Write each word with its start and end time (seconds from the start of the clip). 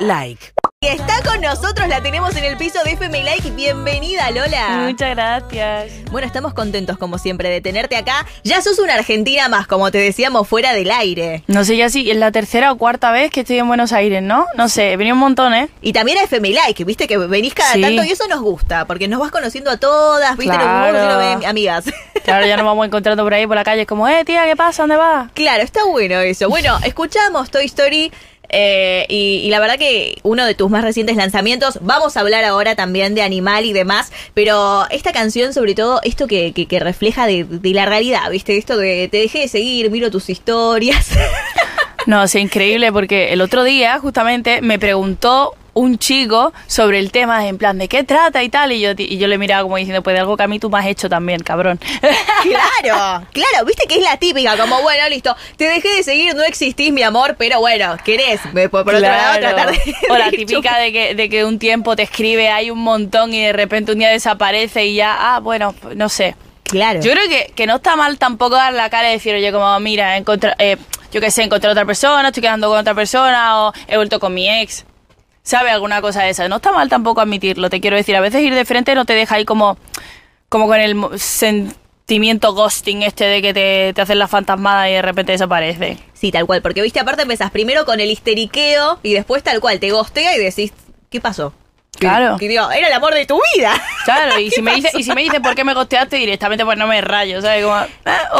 Like. 0.00 0.52
Y 0.82 0.86
está 0.86 1.20
con 1.22 1.42
nosotros, 1.42 1.86
la 1.88 2.02
tenemos 2.02 2.34
en 2.36 2.44
el 2.44 2.56
piso 2.56 2.82
de 2.84 2.92
FM 2.92 3.22
Like. 3.22 3.50
Bienvenida, 3.50 4.30
Lola. 4.30 4.86
Muchas 4.88 5.10
gracias. 5.14 5.90
Bueno, 6.10 6.26
estamos 6.26 6.54
contentos 6.54 6.96
como 6.96 7.18
siempre 7.18 7.50
de 7.50 7.60
tenerte 7.60 7.96
acá. 7.96 8.24
Ya 8.44 8.62
sos 8.62 8.78
una 8.78 8.94
argentina 8.94 9.50
más, 9.50 9.66
como 9.66 9.90
te 9.90 9.98
decíamos, 9.98 10.48
fuera 10.48 10.72
del 10.72 10.90
aire. 10.90 11.44
No 11.48 11.64
sé 11.64 11.76
ya 11.76 11.90
si 11.90 12.10
es 12.10 12.16
la 12.16 12.32
tercera 12.32 12.72
o 12.72 12.78
cuarta 12.78 13.10
vez 13.12 13.30
que 13.30 13.40
estoy 13.40 13.58
en 13.58 13.68
Buenos 13.68 13.92
Aires, 13.92 14.22
¿no? 14.22 14.46
No 14.56 14.70
sé, 14.70 14.96
venía 14.96 15.12
un 15.12 15.20
montón, 15.20 15.52
¿eh? 15.52 15.68
Y 15.82 15.92
también 15.92 16.16
a 16.16 16.22
FM 16.22 16.48
Like, 16.50 16.82
viste 16.84 17.06
que 17.06 17.18
venís 17.18 17.52
cada 17.52 17.74
Sí. 17.74 17.82
tanto 17.82 18.02
y 18.02 18.10
eso 18.12 18.26
nos 18.28 18.40
gusta, 18.40 18.86
porque 18.86 19.06
nos 19.06 19.20
vas 19.20 19.30
conociendo 19.30 19.70
a 19.70 19.76
todas, 19.76 20.34
viste, 20.38 20.56
nos 20.56 20.64
Claro. 20.64 21.18
vamos 21.18 21.44
amigas. 21.44 21.84
Claro, 22.24 22.46
ya 22.46 22.56
nos 22.56 22.66
vamos 22.66 22.86
encontrando 22.86 23.24
por 23.24 23.32
ahí 23.34 23.46
por 23.46 23.56
la 23.56 23.64
calle, 23.64 23.82
es 23.82 23.88
como, 23.88 24.06
eh, 24.06 24.24
tía, 24.26 24.44
¿qué 24.44 24.54
pasa? 24.54 24.82
¿Dónde 24.82 24.96
vas? 24.96 25.30
Claro, 25.32 25.62
está 25.62 25.84
bueno 25.84 26.20
eso. 26.20 26.48
Bueno, 26.50 26.78
escuchamos 26.84 27.50
Toy 27.50 27.64
Story. 27.64 28.12
Eh, 28.50 29.06
y, 29.08 29.40
y 29.44 29.50
la 29.50 29.60
verdad 29.60 29.78
que 29.78 30.18
uno 30.22 30.44
de 30.44 30.54
tus 30.54 30.70
más 30.70 30.82
recientes 30.84 31.16
lanzamientos, 31.16 31.78
vamos 31.82 32.16
a 32.16 32.20
hablar 32.20 32.44
ahora 32.44 32.74
también 32.76 33.14
de 33.14 33.22
animal 33.22 33.64
y 33.64 33.72
demás, 33.72 34.12
pero 34.34 34.86
esta 34.90 35.12
canción 35.12 35.52
sobre 35.52 35.74
todo, 35.74 36.00
esto 36.02 36.26
que, 36.26 36.52
que, 36.52 36.66
que 36.66 36.80
refleja 36.80 37.26
de, 37.26 37.44
de 37.44 37.70
la 37.70 37.86
realidad, 37.86 38.30
¿viste? 38.30 38.56
Esto 38.56 38.76
de 38.76 39.08
te 39.08 39.18
dejé 39.18 39.40
de 39.40 39.48
seguir, 39.48 39.90
miro 39.90 40.10
tus 40.10 40.28
historias. 40.30 41.10
No, 42.06 42.22
es 42.22 42.34
increíble 42.34 42.92
porque 42.92 43.32
el 43.32 43.42
otro 43.42 43.62
día 43.62 43.98
justamente 43.98 44.62
me 44.62 44.78
preguntó 44.78 45.54
un 45.74 45.98
chico 45.98 46.52
sobre 46.66 46.98
el 46.98 47.10
tema, 47.12 47.46
en 47.46 47.58
plan, 47.58 47.78
¿de 47.78 47.88
qué 47.88 48.04
trata 48.04 48.42
y 48.42 48.48
tal? 48.48 48.72
Y 48.72 48.80
yo, 48.80 48.90
y 48.96 49.18
yo 49.18 49.26
le 49.28 49.38
miraba 49.38 49.62
como 49.62 49.76
diciendo, 49.76 50.02
pues 50.02 50.14
de 50.14 50.20
algo 50.20 50.36
que 50.36 50.42
a 50.42 50.48
mí 50.48 50.58
tú 50.58 50.70
me 50.70 50.78
has 50.78 50.86
hecho 50.86 51.08
también, 51.08 51.40
cabrón. 51.42 51.78
claro, 52.42 53.26
claro, 53.32 53.64
viste 53.66 53.86
que 53.86 53.96
es 53.96 54.02
la 54.02 54.16
típica, 54.16 54.56
como 54.56 54.80
bueno, 54.82 55.08
listo, 55.08 55.34
te 55.56 55.64
dejé 55.64 55.88
de 55.96 56.02
seguir, 56.02 56.34
no 56.34 56.42
existís 56.42 56.92
mi 56.92 57.02
amor, 57.02 57.36
pero 57.38 57.60
bueno, 57.60 57.96
querés, 58.04 58.40
me- 58.52 58.68
por, 58.68 58.80
otro 58.82 58.98
lado, 58.98 59.38
Claro. 59.38 59.54
tratar 59.56 59.70
de... 59.72 59.94
O 60.10 60.16
la 60.16 60.30
típica 60.30 60.78
de 60.78 60.92
que, 60.92 61.14
de 61.14 61.28
que 61.28 61.44
un 61.44 61.58
tiempo 61.58 61.96
te 61.96 62.02
escribe, 62.02 62.50
hay 62.50 62.70
un 62.70 62.78
montón 62.80 63.32
y 63.34 63.40
de 63.42 63.52
repente 63.52 63.92
un 63.92 63.98
día 63.98 64.10
desaparece 64.10 64.86
y 64.86 64.94
ya, 64.96 65.16
ah, 65.34 65.40
bueno, 65.40 65.74
no 65.94 66.08
sé. 66.08 66.34
Claro. 66.64 67.00
Yo 67.00 67.10
creo 67.12 67.28
que, 67.28 67.52
que 67.54 67.66
no 67.66 67.76
está 67.76 67.96
mal 67.96 68.16
tampoco 68.18 68.54
dar 68.54 68.72
la 68.72 68.90
cara 68.90 69.10
y 69.10 69.14
decir, 69.14 69.34
oye, 69.34 69.50
como, 69.52 69.78
mira, 69.80 70.16
encontré, 70.16 70.54
eh, 70.58 70.76
yo 71.12 71.20
qué 71.20 71.30
sé, 71.30 71.42
encontré 71.42 71.68
otra 71.70 71.84
persona, 71.84 72.28
estoy 72.28 72.42
quedando 72.42 72.68
con 72.68 72.78
otra 72.78 72.94
persona 72.94 73.60
o 73.66 73.72
he 73.88 73.96
vuelto 73.96 74.20
con 74.20 74.32
mi 74.34 74.48
ex. 74.48 74.84
¿Sabe? 75.42 75.70
Alguna 75.70 76.00
cosa 76.00 76.22
de 76.22 76.30
esa. 76.30 76.48
No 76.48 76.56
está 76.56 76.72
mal 76.72 76.88
tampoco 76.88 77.20
admitirlo, 77.20 77.70
te 77.70 77.80
quiero 77.80 77.96
decir. 77.96 78.16
A 78.16 78.20
veces 78.20 78.42
ir 78.42 78.54
de 78.54 78.64
frente 78.64 78.94
no 78.94 79.04
te 79.04 79.14
deja 79.14 79.36
ahí 79.36 79.44
como, 79.44 79.78
como 80.48 80.66
con 80.66 80.80
el 80.80 80.96
sentimiento 81.18 82.54
ghosting 82.54 83.02
este 83.02 83.24
de 83.24 83.42
que 83.42 83.54
te, 83.54 83.92
te 83.94 84.00
hacen 84.00 84.18
la 84.18 84.28
fantasmada 84.28 84.90
y 84.90 84.94
de 84.94 85.02
repente 85.02 85.32
desaparece. 85.32 85.98
Sí, 86.12 86.30
tal 86.30 86.46
cual, 86.46 86.60
porque 86.60 86.82
viste, 86.82 87.00
aparte 87.00 87.22
empezás 87.22 87.50
primero 87.50 87.84
con 87.84 88.00
el 88.00 88.10
histeriqueo 88.10 88.98
y 89.02 89.14
después 89.14 89.42
tal 89.42 89.60
cual, 89.60 89.80
te 89.80 89.90
gostea 89.90 90.36
y 90.36 90.38
decís, 90.38 90.72
¿qué 91.08 91.20
pasó? 91.20 91.54
Claro. 92.00 92.36
Que, 92.38 92.48
digo, 92.48 92.70
era 92.70 92.88
el 92.88 92.92
amor 92.92 93.14
de 93.14 93.26
tu 93.26 93.40
vida. 93.54 93.72
Claro, 94.02 94.40
y 94.40 94.48
¿Qué 94.48 94.56
si, 94.56 94.62
me 94.62 94.74
dice, 94.74 94.90
y 94.94 95.04
si 95.04 95.12
me 95.12 95.22
dice 95.22 95.40
por 95.40 95.54
qué 95.54 95.62
me 95.62 95.74
gosteaste 95.74 96.16
directamente, 96.16 96.64
pues 96.64 96.76
no 96.78 96.86
me 96.86 97.00
rayo, 97.02 97.40
¿sabes? 97.42 97.62
Como, 97.62 97.74
ah, 97.76 97.88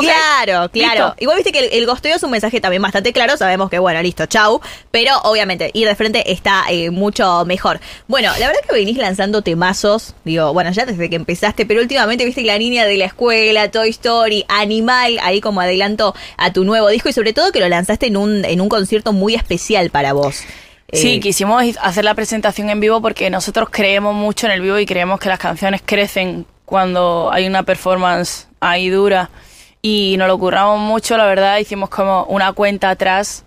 Claro, 0.01 0.71
claro. 0.71 0.71
listo. 0.73 1.15
Igual 1.19 1.37
viste 1.37 1.53
que 1.53 1.59
el, 1.61 1.69
el 1.73 1.87
gosteo 1.87 2.17
es 2.17 2.23
un 2.23 2.31
mensaje 2.31 2.61
también 2.63 2.83
bastante 2.83 3.13
claro, 3.13 3.37
sabemos 3.37 3.69
que 3.69 3.79
bueno, 3.79 4.03
listo, 4.03 4.25
chau. 4.27 4.61
Pero 4.91 5.19
obviamente 5.23 5.71
ir 5.75 5.87
de 5.87 5.95
frente 5.95 6.33
está 6.33 6.65
eh, 6.71 6.91
mucho 6.91 7.45
mejor. 7.45 7.79
Bueno, 8.09 8.33
la 8.41 8.47
verdad 8.47 8.63
que 8.67 8.75
venís 8.75 8.97
lanzando 8.97 9.43
temazos, 9.43 10.15
digo, 10.25 10.53
bueno, 10.55 10.73
ya 10.73 10.87
desde 10.87 11.11
que 11.11 11.17
empezaste, 11.17 11.67
pero 11.67 11.83
últimamente 11.83 12.25
viste 12.25 12.41
que 12.41 12.47
la 12.49 12.59
niña 12.59 12.87
de 12.87 12.97
la 12.97 13.05
escuela, 13.05 13.71
Toy 13.71 13.91
Story, 13.91 14.45
Animal, 14.49 15.19
ahí 15.23 15.41
como 15.41 15.61
adelanto 15.61 16.15
a 16.39 16.53
tu 16.53 16.65
nuevo 16.65 16.89
disco 16.89 17.11
y 17.11 17.13
sobre 17.13 17.33
todo 17.33 17.53
que 17.53 17.61
lo 17.61 17.69
lanzaste 17.69 18.07
en 18.07 18.17
un, 18.17 18.45
en 18.45 18.61
un 18.61 18.69
concierto 18.69 19.13
muy 19.13 19.35
especial 19.35 19.91
para 19.91 20.15
vos. 20.15 20.43
Sí, 20.93 21.17
Eh, 21.17 21.21
quisimos 21.21 21.63
hacer 21.81 22.05
la 22.05 22.15
presentación 22.15 22.71
en 22.71 22.81
vivo 22.81 23.01
porque 23.01 23.31
nosotros 23.31 23.69
creemos 23.71 24.15
mucho 24.15 24.47
en 24.47 24.53
el 24.53 24.61
vivo 24.61 24.79
y 24.79 24.87
creemos 24.87 25.21
que 25.21 25.29
las 25.29 25.39
canciones 25.39 25.83
crecen 25.85 26.47
cuando 26.65 27.31
hay 27.33 27.47
una 27.47 27.63
performance 27.63 28.49
ahí 28.61 28.89
dura. 28.89 29.31
Y 29.83 30.17
nos 30.19 30.29
lo 30.29 30.39
curramos 30.39 30.79
mucho, 30.79 31.17
la 31.17 31.25
verdad, 31.25 31.59
hicimos 31.59 31.89
como 31.89 32.25
una 32.25 32.53
cuenta 32.53 32.91
atrás 32.91 33.45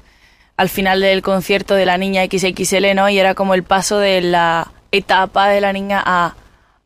al 0.58 0.70
final 0.70 1.02
del 1.02 1.22
concierto 1.22 1.76
de 1.76 1.86
la 1.86 1.98
niña 1.98 2.24
XXL, 2.26 2.96
¿no? 2.96 3.10
Y 3.10 3.20
era 3.20 3.34
como 3.36 3.54
el 3.54 3.64
paso 3.64 4.00
de 4.00 4.22
la 4.22 4.72
etapa 4.92 5.48
de 5.50 5.62
la 5.62 5.74
niña 5.74 6.02
a, 6.06 6.36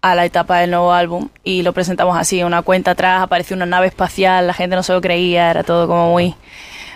a 0.02 0.16
la 0.16 0.26
etapa 0.26 0.60
del 0.60 0.72
nuevo 0.72 0.94
álbum. 0.94 1.30
Y 1.44 1.64
lo 1.64 1.74
presentamos 1.74 2.18
así, 2.18 2.44
una 2.44 2.62
cuenta 2.62 2.92
atrás, 2.92 3.22
apareció 3.22 3.56
una 3.56 3.66
nave 3.66 3.88
espacial, 3.88 4.48
la 4.48 4.54
gente 4.54 4.76
no 4.76 4.84
se 4.84 4.94
lo 4.94 5.02
creía, 5.02 5.50
era 5.52 5.64
todo 5.64 5.88
como 5.88 6.12
muy, 6.12 6.36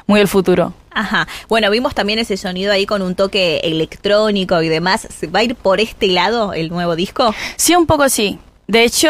muy 0.08 0.20
el 0.20 0.28
futuro. 0.28 0.74
Ajá. 0.94 1.28
Bueno, 1.48 1.70
vimos 1.70 1.96
también 1.96 2.20
ese 2.20 2.38
sonido 2.38 2.74
ahí 2.74 2.86
con 2.86 3.02
un 3.02 3.16
toque 3.16 3.62
electrónico 3.64 4.62
y 4.62 4.70
demás. 4.70 5.08
¿Se 5.10 5.28
¿Va 5.28 5.40
a 5.40 5.44
ir 5.44 5.56
por 5.56 5.80
este 5.80 6.08
lado 6.08 6.54
el 6.54 6.70
nuevo 6.70 6.96
disco? 6.96 7.34
Sí, 7.56 7.76
un 7.76 7.86
poco 7.86 8.10
sí. 8.10 8.40
De 8.68 8.84
hecho, 8.84 9.10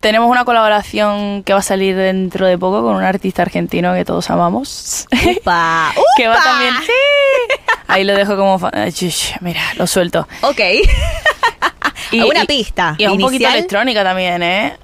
tenemos 0.00 0.30
una 0.30 0.44
colaboración 0.44 1.42
que 1.44 1.54
va 1.54 1.60
a 1.60 1.62
salir 1.62 1.96
dentro 1.96 2.46
de 2.46 2.58
poco 2.58 2.82
con 2.82 2.96
un 2.96 3.02
artista 3.02 3.42
argentino 3.42 3.94
que 3.94 4.04
todos 4.04 4.28
amamos. 4.28 5.06
¡Upa! 5.10 5.94
que 6.16 6.28
va 6.28 6.34
¡Upa! 6.34 6.44
también. 6.44 6.74
¡Sí! 6.84 6.92
Ahí 7.86 8.04
lo 8.04 8.14
dejo 8.14 8.36
como. 8.36 8.70
Mira, 9.40 9.62
lo 9.76 9.86
suelto. 9.86 10.28
Ok. 10.42 10.60
¿Alguna 12.12 12.44
pista 12.44 12.94
Y 12.98 13.04
es 13.04 13.10
un 13.10 13.18
poquito 13.18 13.48
electrónica 13.48 14.04
también, 14.04 14.42
¿eh? 14.42 14.76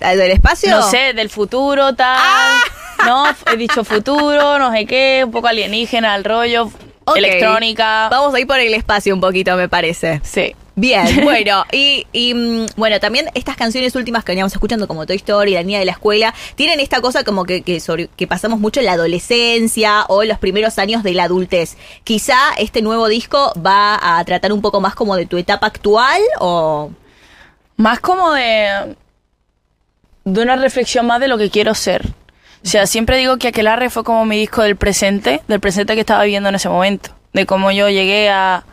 ¿Del 0.00 0.32
espacio? 0.32 0.70
No 0.70 0.82
sé, 0.82 1.12
del 1.12 1.28
futuro, 1.28 1.94
tal. 1.94 2.16
Ah. 2.18 2.51
No, 3.06 3.24
he 3.52 3.56
dicho 3.56 3.84
futuro, 3.84 4.58
no 4.58 4.72
sé 4.72 4.86
qué, 4.86 5.22
un 5.24 5.30
poco 5.32 5.48
alienígena, 5.48 6.14
el 6.16 6.24
rollo, 6.24 6.70
electrónica. 7.16 8.08
Vamos 8.10 8.34
a 8.34 8.40
ir 8.40 8.46
por 8.46 8.58
el 8.60 8.72
espacio 8.74 9.14
un 9.14 9.20
poquito, 9.20 9.56
me 9.56 9.68
parece. 9.68 10.20
Sí. 10.22 10.54
Bien, 10.74 11.04
bueno, 11.24 11.66
y, 11.70 12.06
y, 12.14 12.32
mm, 12.32 12.66
bueno, 12.76 12.98
también 12.98 13.26
estas 13.34 13.56
canciones 13.56 13.94
últimas 13.94 14.24
que 14.24 14.32
veníamos 14.32 14.54
escuchando, 14.54 14.88
como 14.88 15.04
Toy 15.04 15.16
Story, 15.16 15.52
La 15.52 15.62
Niña 15.62 15.78
de 15.80 15.84
la 15.84 15.92
Escuela, 15.92 16.32
tienen 16.54 16.80
esta 16.80 17.02
cosa 17.02 17.24
como 17.24 17.44
que, 17.44 17.60
que, 17.60 17.78
sobre- 17.78 18.08
que 18.16 18.26
pasamos 18.26 18.58
mucho 18.58 18.80
en 18.80 18.86
la 18.86 18.92
adolescencia 18.92 20.04
o 20.08 20.22
en 20.22 20.30
los 20.30 20.38
primeros 20.38 20.78
años 20.78 21.02
de 21.02 21.12
la 21.12 21.24
adultez. 21.24 21.76
Quizá 22.04 22.38
este 22.56 22.80
nuevo 22.80 23.08
disco 23.08 23.52
va 23.64 23.98
a 24.18 24.24
tratar 24.24 24.50
un 24.52 24.62
poco 24.62 24.80
más 24.80 24.94
como 24.94 25.14
de 25.16 25.26
tu 25.26 25.36
etapa 25.36 25.66
actual 25.66 26.20
o... 26.40 26.90
Más 27.76 28.00
como 28.00 28.32
de. 28.32 28.94
de 30.24 30.42
una 30.42 30.56
reflexión 30.56 31.06
más 31.06 31.20
de 31.20 31.26
lo 31.28 31.36
que 31.38 31.50
quiero 31.50 31.74
ser. 31.74 32.06
O 32.64 32.68
sea, 32.68 32.86
siempre 32.86 33.16
digo 33.16 33.38
que 33.38 33.48
Aquelarre 33.48 33.90
fue 33.90 34.04
como 34.04 34.24
mi 34.24 34.38
disco 34.38 34.62
del 34.62 34.76
presente, 34.76 35.42
del 35.48 35.60
presente 35.60 35.94
que 35.94 36.00
estaba 36.00 36.22
viviendo 36.22 36.48
en 36.48 36.54
ese 36.54 36.68
momento. 36.68 37.10
De 37.32 37.44
cómo 37.44 37.72
yo 37.72 37.88
llegué 37.88 38.30
a, 38.30 38.64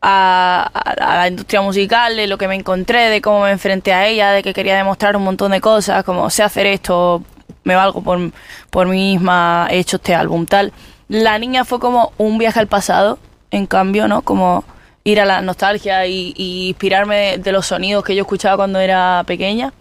a, 0.00 1.16
la 1.16 1.28
industria 1.28 1.60
musical, 1.60 2.16
de 2.16 2.26
lo 2.26 2.38
que 2.38 2.48
me 2.48 2.54
encontré, 2.54 3.08
de 3.10 3.20
cómo 3.20 3.42
me 3.42 3.50
enfrenté 3.50 3.92
a 3.92 4.06
ella, 4.06 4.30
de 4.30 4.42
que 4.42 4.54
quería 4.54 4.76
demostrar 4.76 5.16
un 5.16 5.24
montón 5.24 5.52
de 5.52 5.60
cosas, 5.60 6.04
como 6.04 6.30
sé 6.30 6.42
hacer 6.42 6.66
esto, 6.66 7.22
me 7.64 7.74
valgo 7.74 8.02
por, 8.02 8.18
por 8.70 8.86
mí 8.86 9.14
misma, 9.14 9.66
he 9.70 9.78
hecho 9.78 9.96
este 9.96 10.14
álbum, 10.14 10.46
tal. 10.46 10.72
La 11.08 11.38
niña 11.38 11.64
fue 11.64 11.80
como 11.80 12.12
un 12.18 12.38
viaje 12.38 12.60
al 12.60 12.68
pasado, 12.68 13.18
en 13.50 13.66
cambio, 13.66 14.06
¿no? 14.06 14.22
Como 14.22 14.64
ir 15.02 15.20
a 15.20 15.24
la 15.24 15.40
nostalgia 15.40 16.06
y, 16.06 16.32
y 16.36 16.68
inspirarme 16.68 17.38
de 17.38 17.52
los 17.52 17.66
sonidos 17.66 18.04
que 18.04 18.14
yo 18.14 18.22
escuchaba 18.22 18.56
cuando 18.56 18.78
era 18.78 19.24
pequeña. 19.26 19.72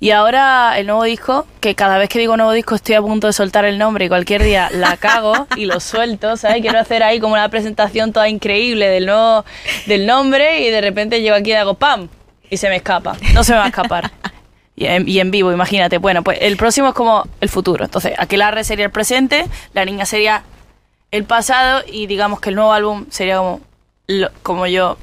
Y 0.00 0.10
ahora 0.10 0.78
el 0.78 0.86
nuevo 0.86 1.02
disco, 1.04 1.46
que 1.60 1.74
cada 1.74 1.98
vez 1.98 2.08
que 2.08 2.18
digo 2.18 2.36
nuevo 2.36 2.52
disco 2.52 2.74
estoy 2.74 2.94
a 2.94 3.00
punto 3.02 3.26
de 3.26 3.32
soltar 3.32 3.64
el 3.64 3.78
nombre 3.78 4.04
y 4.04 4.08
cualquier 4.08 4.42
día 4.42 4.68
la 4.72 4.96
cago 4.98 5.46
y 5.56 5.66
lo 5.66 5.80
suelto, 5.80 6.36
¿sabes? 6.36 6.60
Quiero 6.62 6.78
hacer 6.78 7.02
ahí 7.02 7.20
como 7.20 7.34
una 7.34 7.48
presentación 7.48 8.12
toda 8.12 8.28
increíble 8.28 8.86
del 8.88 9.06
nuevo 9.06 9.44
del 9.86 10.06
nombre 10.06 10.60
y 10.60 10.70
de 10.70 10.80
repente 10.80 11.20
llego 11.22 11.36
aquí 11.36 11.50
y 11.50 11.54
hago 11.54 11.74
¡pam! 11.74 12.08
y 12.50 12.56
se 12.56 12.68
me 12.68 12.76
escapa. 12.76 13.16
No 13.32 13.42
se 13.44 13.52
me 13.52 13.58
va 13.58 13.64
a 13.64 13.68
escapar. 13.68 14.10
Y 14.76 14.86
en, 14.86 15.08
y 15.08 15.20
en 15.20 15.30
vivo, 15.30 15.52
imagínate. 15.52 15.98
Bueno, 15.98 16.24
pues 16.24 16.38
el 16.40 16.56
próximo 16.56 16.88
es 16.88 16.94
como 16.94 17.22
el 17.40 17.48
futuro. 17.48 17.84
Entonces, 17.84 18.12
Aquelarre 18.18 18.64
sería 18.64 18.84
el 18.86 18.90
presente, 18.90 19.44
la 19.72 19.84
niña 19.84 20.04
sería 20.04 20.42
el 21.12 21.22
pasado 21.22 21.82
y 21.86 22.08
digamos 22.08 22.40
que 22.40 22.48
el 22.48 22.56
nuevo 22.56 22.72
álbum 22.72 23.06
sería 23.08 23.36
como, 23.36 23.60
lo- 24.08 24.30
como 24.42 24.66
yo 24.66 24.98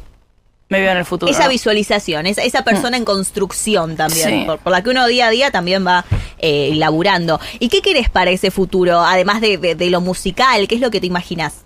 me 0.72 0.80
veo 0.80 0.92
en 0.92 0.98
el 0.98 1.06
futuro. 1.06 1.32
Esa 1.32 1.48
visualización, 1.48 2.26
esa, 2.26 2.42
esa 2.44 2.64
persona 2.64 2.96
en 2.98 3.06
construcción 3.06 3.96
también, 3.98 4.28
Sí. 4.30 4.44
por, 4.46 4.58
por 4.58 4.72
la 4.72 4.82
que 4.82 4.90
uno 4.90 5.06
día 5.06 5.28
a 5.28 5.30
día 5.30 5.52
también 5.52 5.86
va 5.86 6.06
eh, 6.40 6.72
laburando. 6.76 7.40
¿Y 7.60 7.70
qué 7.70 7.82
querés 7.82 8.10
para 8.10 8.32
ese 8.32 8.50
futuro, 8.52 9.02
además 9.02 9.42
de, 9.42 9.58
de- 9.58 9.76
de 9.76 9.90
lo 9.90 10.02
musical? 10.02 10.68
¿Qué 10.68 10.76
es 10.76 10.82
lo 10.82 10.90
que 10.90 11.00
te 11.02 11.08
imaginas? 11.08 11.66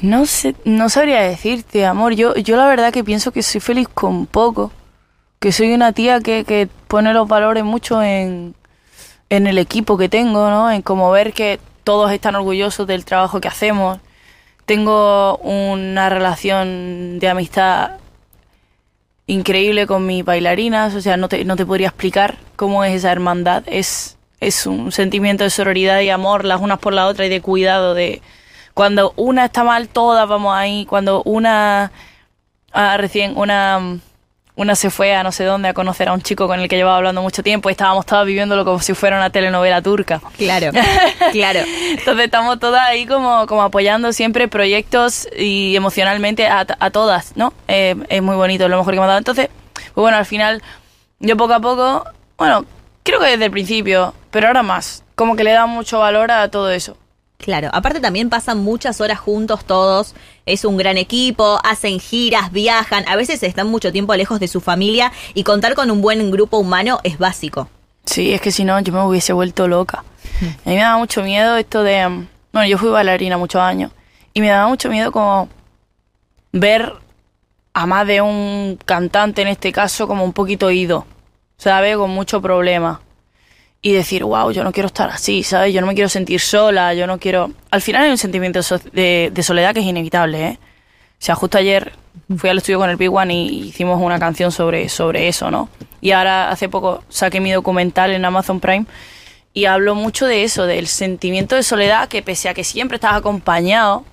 No 0.00 0.26
sé, 0.26 0.54
no 0.64 0.88
sabría 0.88 1.20
decirte, 1.20 1.84
amor. 1.86 2.14
Yo, 2.14 2.34
yo 2.34 2.56
la 2.56 2.66
verdad 2.66 2.92
que 2.92 3.04
pienso 3.04 3.30
que 3.30 3.42
soy 3.42 3.60
feliz 3.60 3.88
con 3.92 4.26
poco. 4.26 4.72
Que 5.38 5.52
soy 5.52 5.72
una 5.74 5.92
tía 5.92 6.20
que, 6.20 6.44
que 6.44 6.68
pone 6.88 7.12
los 7.12 7.28
valores 7.28 7.64
mucho 7.64 8.02
en, 8.02 8.54
en 9.28 9.46
el 9.46 9.58
equipo 9.58 9.98
que 9.98 10.08
tengo, 10.08 10.48
¿no? 10.50 10.70
En 10.70 10.82
como 10.82 11.10
ver 11.10 11.32
que 11.32 11.60
todos 11.84 12.10
están 12.12 12.36
orgullosos 12.36 12.86
del 12.86 13.04
trabajo 13.04 13.40
que 13.40 13.48
hacemos. 13.48 13.98
Tengo 14.66 15.36
una 15.38 16.08
relación 16.08 17.18
de 17.18 17.28
amistad 17.28 17.92
increíble 19.26 19.86
con 19.86 20.06
mis 20.06 20.24
bailarinas, 20.24 20.94
o 20.94 21.00
sea, 21.00 21.16
no 21.16 21.28
te, 21.28 21.44
no 21.44 21.56
te 21.56 21.66
podría 21.66 21.88
explicar 21.88 22.36
cómo 22.56 22.84
es 22.84 22.94
esa 22.94 23.12
hermandad. 23.12 23.64
Es, 23.66 24.16
es 24.40 24.66
un 24.66 24.92
sentimiento 24.92 25.44
de 25.44 25.50
sororidad 25.50 26.00
y 26.00 26.10
amor 26.10 26.44
las 26.44 26.60
unas 26.60 26.78
por 26.78 26.92
la 26.92 27.06
otra 27.06 27.26
y 27.26 27.28
de 27.28 27.40
cuidado 27.40 27.94
de 27.94 28.22
Cuando 28.74 29.12
una 29.16 29.46
está 29.46 29.64
mal, 29.64 29.88
todas 29.88 30.28
vamos 30.28 30.54
ahí. 30.54 30.86
Cuando 30.86 31.22
una, 31.24 31.92
ah, 32.72 32.96
recién, 32.96 33.36
una, 33.36 33.98
una 34.54 34.74
se 34.74 34.90
fue 34.90 35.14
a 35.14 35.22
no 35.22 35.32
sé 35.32 35.44
dónde 35.44 35.68
a 35.68 35.74
conocer 35.74 36.08
a 36.08 36.12
un 36.12 36.20
chico 36.20 36.46
con 36.46 36.60
el 36.60 36.68
que 36.68 36.76
llevaba 36.76 36.98
hablando 36.98 37.22
mucho 37.22 37.42
tiempo 37.42 37.70
y 37.70 37.72
estábamos 37.72 38.04
todas 38.04 38.26
viviéndolo 38.26 38.64
como 38.64 38.80
si 38.80 38.92
fuera 38.94 39.16
una 39.16 39.30
telenovela 39.30 39.80
turca. 39.80 40.20
Claro, 40.36 40.70
claro. 41.32 41.60
Entonces 41.90 42.24
estamos 42.26 42.58
todas 42.58 42.82
ahí 42.86 43.06
como, 43.06 43.46
como 43.46 43.62
apoyando 43.62 44.12
siempre 44.12 44.48
proyectos 44.48 45.26
y 45.36 45.74
emocionalmente 45.74 46.46
a, 46.46 46.66
a 46.78 46.90
todas, 46.90 47.36
¿no? 47.36 47.54
Eh, 47.68 47.96
es 48.08 48.22
muy 48.22 48.36
bonito, 48.36 48.64
es 48.64 48.70
lo 48.70 48.78
mejor 48.78 48.92
que 48.92 49.00
me 49.00 49.04
ha 49.04 49.08
dado. 49.08 49.18
Entonces, 49.18 49.48
pues 49.72 50.02
bueno, 50.02 50.18
al 50.18 50.26
final, 50.26 50.62
yo 51.18 51.36
poco 51.36 51.54
a 51.54 51.60
poco, 51.60 52.04
bueno, 52.36 52.66
creo 53.02 53.20
que 53.20 53.26
desde 53.26 53.46
el 53.46 53.50
principio, 53.50 54.14
pero 54.30 54.48
ahora 54.48 54.62
más, 54.62 55.02
como 55.14 55.34
que 55.34 55.44
le 55.44 55.52
da 55.52 55.66
mucho 55.66 55.98
valor 55.98 56.30
a 56.30 56.48
todo 56.50 56.70
eso. 56.70 56.96
Claro, 57.42 57.70
aparte 57.72 57.98
también 57.98 58.30
pasan 58.30 58.58
muchas 58.58 59.00
horas 59.00 59.18
juntos 59.18 59.64
todos, 59.64 60.14
es 60.46 60.64
un 60.64 60.76
gran 60.76 60.96
equipo, 60.96 61.58
hacen 61.64 61.98
giras, 61.98 62.52
viajan, 62.52 63.04
a 63.08 63.16
veces 63.16 63.42
están 63.42 63.66
mucho 63.66 63.90
tiempo 63.90 64.14
lejos 64.14 64.38
de 64.38 64.46
su 64.46 64.60
familia 64.60 65.10
y 65.34 65.42
contar 65.42 65.74
con 65.74 65.90
un 65.90 66.00
buen 66.00 66.30
grupo 66.30 66.58
humano 66.58 67.00
es 67.02 67.18
básico. 67.18 67.68
Sí, 68.06 68.32
es 68.32 68.40
que 68.40 68.52
si 68.52 68.62
no 68.62 68.78
yo 68.78 68.92
me 68.92 69.02
hubiese 69.04 69.32
vuelto 69.32 69.66
loca. 69.66 70.04
A 70.40 70.68
mí 70.68 70.76
me 70.76 70.82
daba 70.82 70.98
mucho 70.98 71.24
miedo 71.24 71.56
esto 71.56 71.82
de... 71.82 72.08
mm, 72.08 72.28
Bueno, 72.52 72.68
yo 72.68 72.78
fui 72.78 72.90
bailarina 72.90 73.36
muchos 73.38 73.60
años 73.60 73.90
y 74.32 74.40
me 74.40 74.46
daba 74.48 74.68
mucho 74.68 74.88
miedo 74.88 75.10
como 75.10 75.48
ver 76.52 76.92
a 77.74 77.86
más 77.86 78.06
de 78.06 78.20
un 78.20 78.78
cantante 78.84 79.42
en 79.42 79.48
este 79.48 79.72
caso 79.72 80.06
como 80.06 80.22
un 80.22 80.32
poquito 80.32 80.70
ido, 80.70 81.06
¿sabes? 81.58 81.96
Con 81.96 82.10
mucho 82.10 82.40
problema. 82.40 83.00
Y 83.84 83.92
decir, 83.92 84.22
wow, 84.22 84.52
yo 84.52 84.62
no 84.62 84.70
quiero 84.70 84.86
estar 84.86 85.10
así, 85.10 85.42
¿sabes? 85.42 85.74
Yo 85.74 85.80
no 85.80 85.88
me 85.88 85.94
quiero 85.94 86.08
sentir 86.08 86.40
sola, 86.40 86.94
yo 86.94 87.06
no 87.08 87.18
quiero... 87.18 87.50
Al 87.70 87.82
final 87.82 88.04
hay 88.04 88.10
un 88.10 88.18
sentimiento 88.18 88.60
de, 88.92 89.30
de 89.34 89.42
soledad 89.42 89.74
que 89.74 89.80
es 89.80 89.86
inevitable, 89.86 90.46
¿eh? 90.46 90.58
O 90.60 91.24
sea, 91.24 91.34
justo 91.34 91.58
ayer 91.58 91.92
fui 92.36 92.48
al 92.48 92.58
estudio 92.58 92.78
con 92.78 92.90
el 92.90 92.96
Big 92.96 93.12
One 93.12 93.34
y 93.34 93.68
hicimos 93.68 94.00
una 94.00 94.18
canción 94.18 94.52
sobre, 94.52 94.88
sobre 94.88 95.28
eso, 95.28 95.50
¿no? 95.50 95.68
Y 96.00 96.12
ahora 96.12 96.50
hace 96.50 96.68
poco 96.68 97.02
saqué 97.08 97.40
mi 97.40 97.52
documental 97.52 98.12
en 98.12 98.24
Amazon 98.24 98.60
Prime 98.60 98.86
y 99.54 99.66
hablo 99.66 99.94
mucho 99.94 100.26
de 100.26 100.44
eso, 100.44 100.66
del 100.66 100.86
sentimiento 100.86 101.56
de 101.56 101.62
soledad 101.62 102.08
que 102.08 102.22
pese 102.22 102.48
a 102.48 102.54
que 102.54 102.64
siempre 102.64 102.96
estás 102.96 103.14
acompañado, 103.14 104.04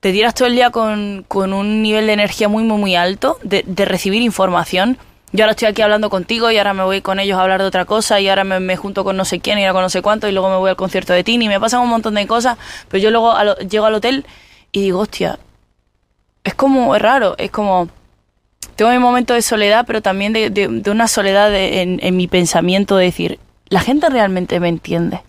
te 0.00 0.12
tiras 0.12 0.34
todo 0.34 0.48
el 0.48 0.54
día 0.54 0.70
con, 0.70 1.24
con 1.28 1.52
un 1.52 1.82
nivel 1.82 2.06
de 2.06 2.14
energía 2.14 2.48
muy, 2.48 2.64
muy, 2.64 2.78
muy 2.78 2.94
alto, 2.94 3.38
de, 3.42 3.64
de 3.66 3.84
recibir 3.84 4.22
información. 4.22 4.96
Yo 5.32 5.44
ahora 5.44 5.52
estoy 5.52 5.68
aquí 5.68 5.80
hablando 5.82 6.10
contigo 6.10 6.50
y 6.50 6.58
ahora 6.58 6.74
me 6.74 6.82
voy 6.82 7.02
con 7.02 7.20
ellos 7.20 7.38
a 7.38 7.42
hablar 7.42 7.60
de 7.60 7.66
otra 7.68 7.84
cosa 7.84 8.18
y 8.20 8.28
ahora 8.28 8.42
me, 8.44 8.58
me 8.58 8.76
junto 8.76 9.04
con 9.04 9.16
no 9.16 9.24
sé 9.24 9.38
quién 9.40 9.58
y 9.58 9.62
ahora 9.62 9.74
con 9.74 9.82
no 9.82 9.88
sé 9.90 10.02
cuánto 10.02 10.26
y 10.28 10.32
luego 10.32 10.50
me 10.50 10.56
voy 10.56 10.70
al 10.70 10.76
concierto 10.76 11.12
de 11.12 11.22
Tini 11.22 11.44
y 11.44 11.48
me 11.48 11.60
pasan 11.60 11.80
un 11.82 11.88
montón 11.88 12.14
de 12.14 12.26
cosas, 12.26 12.58
pero 12.88 13.00
yo 13.02 13.10
luego 13.12 13.30
a 13.32 13.44
lo- 13.44 13.56
llego 13.58 13.86
al 13.86 13.94
hotel 13.94 14.26
y 14.72 14.82
digo, 14.82 14.98
hostia, 15.00 15.38
es 16.42 16.54
como, 16.54 16.96
es 16.96 17.02
raro, 17.02 17.36
es 17.38 17.50
como, 17.52 17.88
tengo 18.74 18.90
mi 18.90 18.98
momento 18.98 19.34
de 19.34 19.42
soledad, 19.42 19.84
pero 19.86 20.02
también 20.02 20.32
de, 20.32 20.50
de- 20.50 20.66
de 20.68 20.90
una 20.90 21.06
soledad 21.06 21.50
de- 21.50 21.82
en, 21.82 22.00
en 22.02 22.16
mi 22.16 22.26
pensamiento 22.26 22.96
de 22.96 23.04
decir, 23.04 23.38
la 23.68 23.80
gente 23.80 24.08
realmente 24.10 24.58
me 24.58 24.68
entiende. 24.68 25.20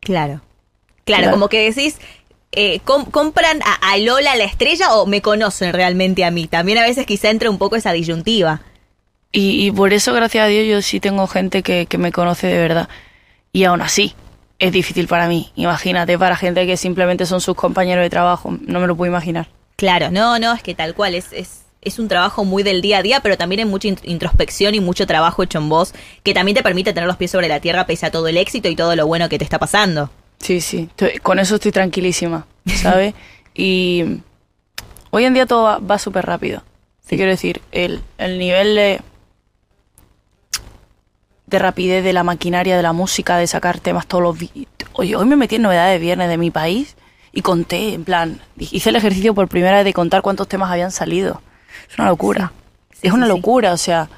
Claro. 0.00 0.40
Claro, 1.04 1.22
Claro. 1.24 1.30
como 1.32 1.48
que 1.48 1.70
decís, 1.70 1.98
eh, 2.52 2.80
com- 2.84 3.04
¿compran 3.04 3.60
a, 3.62 3.92
a 3.92 3.98
Lola 3.98 4.36
la 4.36 4.44
estrella 4.44 4.94
o 4.94 5.04
me 5.04 5.20
conocen 5.20 5.74
realmente 5.74 6.24
a 6.24 6.30
mí? 6.30 6.46
También 6.46 6.78
a 6.78 6.82
veces 6.82 7.04
quizá 7.04 7.28
entra 7.28 7.50
un 7.50 7.58
poco 7.58 7.76
esa 7.76 7.92
disyuntiva. 7.92 8.62
Y, 9.36 9.66
y 9.66 9.72
por 9.72 9.92
eso, 9.92 10.12
gracias 10.14 10.44
a 10.44 10.46
Dios, 10.46 10.64
yo 10.68 10.80
sí 10.80 11.00
tengo 11.00 11.26
gente 11.26 11.64
que, 11.64 11.86
que 11.86 11.98
me 11.98 12.12
conoce 12.12 12.46
de 12.46 12.56
verdad. 12.58 12.88
Y 13.52 13.64
aún 13.64 13.82
así, 13.82 14.14
es 14.60 14.70
difícil 14.70 15.08
para 15.08 15.26
mí. 15.26 15.50
Imagínate, 15.56 16.16
para 16.16 16.36
gente 16.36 16.64
que 16.66 16.76
simplemente 16.76 17.26
son 17.26 17.40
sus 17.40 17.56
compañeros 17.56 18.02
de 18.04 18.10
trabajo. 18.10 18.56
No 18.66 18.78
me 18.78 18.86
lo 18.86 18.94
puedo 18.94 19.10
imaginar. 19.10 19.48
Claro, 19.76 20.12
no, 20.12 20.38
no, 20.38 20.52
es 20.52 20.62
que 20.62 20.76
tal 20.76 20.94
cual, 20.94 21.16
es, 21.16 21.32
es, 21.32 21.62
es 21.82 21.98
un 21.98 22.06
trabajo 22.06 22.44
muy 22.44 22.62
del 22.62 22.80
día 22.80 22.98
a 22.98 23.02
día, 23.02 23.18
pero 23.20 23.36
también 23.36 23.58
hay 23.58 23.64
mucha 23.64 23.88
int- 23.88 24.04
introspección 24.04 24.72
y 24.76 24.78
mucho 24.80 25.04
trabajo 25.04 25.42
hecho 25.42 25.58
en 25.58 25.68
vos, 25.68 25.92
que 26.22 26.32
también 26.32 26.54
te 26.54 26.62
permite 26.62 26.92
tener 26.92 27.08
los 27.08 27.16
pies 27.16 27.32
sobre 27.32 27.48
la 27.48 27.58
tierra 27.58 27.86
pese 27.86 28.06
a 28.06 28.12
todo 28.12 28.28
el 28.28 28.36
éxito 28.36 28.68
y 28.68 28.76
todo 28.76 28.94
lo 28.94 29.04
bueno 29.08 29.28
que 29.28 29.36
te 29.38 29.42
está 29.44 29.58
pasando. 29.58 30.10
Sí, 30.38 30.60
sí. 30.60 30.88
estoy- 30.90 31.18
con 31.18 31.40
eso 31.40 31.56
estoy 31.56 31.72
tranquilísima, 31.72 32.46
¿sabes? 32.76 33.14
y 33.54 34.04
hoy 35.10 35.24
en 35.24 35.34
día 35.34 35.46
todo 35.46 35.64
va, 35.64 35.78
va 35.78 35.98
súper 35.98 36.24
rápido. 36.24 36.62
Te 37.08 37.16
quiero 37.16 37.32
decir, 37.32 37.60
el, 37.72 38.00
el 38.18 38.38
nivel 38.38 38.76
de, 38.76 39.00
de 41.54 41.58
rapidez 41.60 42.02
de 42.02 42.12
la 42.12 42.24
maquinaria, 42.24 42.76
de 42.76 42.82
la 42.82 42.92
música, 42.92 43.36
de 43.36 43.46
sacar 43.46 43.78
temas 43.78 44.06
todos 44.06 44.22
los... 44.22 44.50
Oye, 44.94 45.14
hoy 45.14 45.24
me 45.24 45.36
metí 45.36 45.54
en 45.54 45.62
novedades 45.62 46.00
de 46.00 46.04
viernes 46.04 46.28
de 46.28 46.36
mi 46.36 46.50
país 46.50 46.96
y 47.32 47.42
conté, 47.42 47.94
en 47.94 48.04
plan, 48.04 48.40
hice 48.58 48.90
el 48.90 48.96
ejercicio 48.96 49.34
por 49.34 49.46
primera 49.46 49.76
vez 49.76 49.84
de 49.84 49.92
contar 49.92 50.20
cuántos 50.20 50.48
temas 50.48 50.70
habían 50.70 50.90
salido. 50.90 51.42
Es 51.88 51.96
una 51.96 52.08
locura. 52.08 52.52
Sí, 52.92 53.06
es 53.06 53.12
una 53.12 53.26
sí. 53.26 53.32
locura, 53.32 53.72
o 53.72 53.76
sea... 53.76 54.08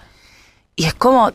Y 0.76 0.84
es 0.86 0.94
como... 0.94 1.30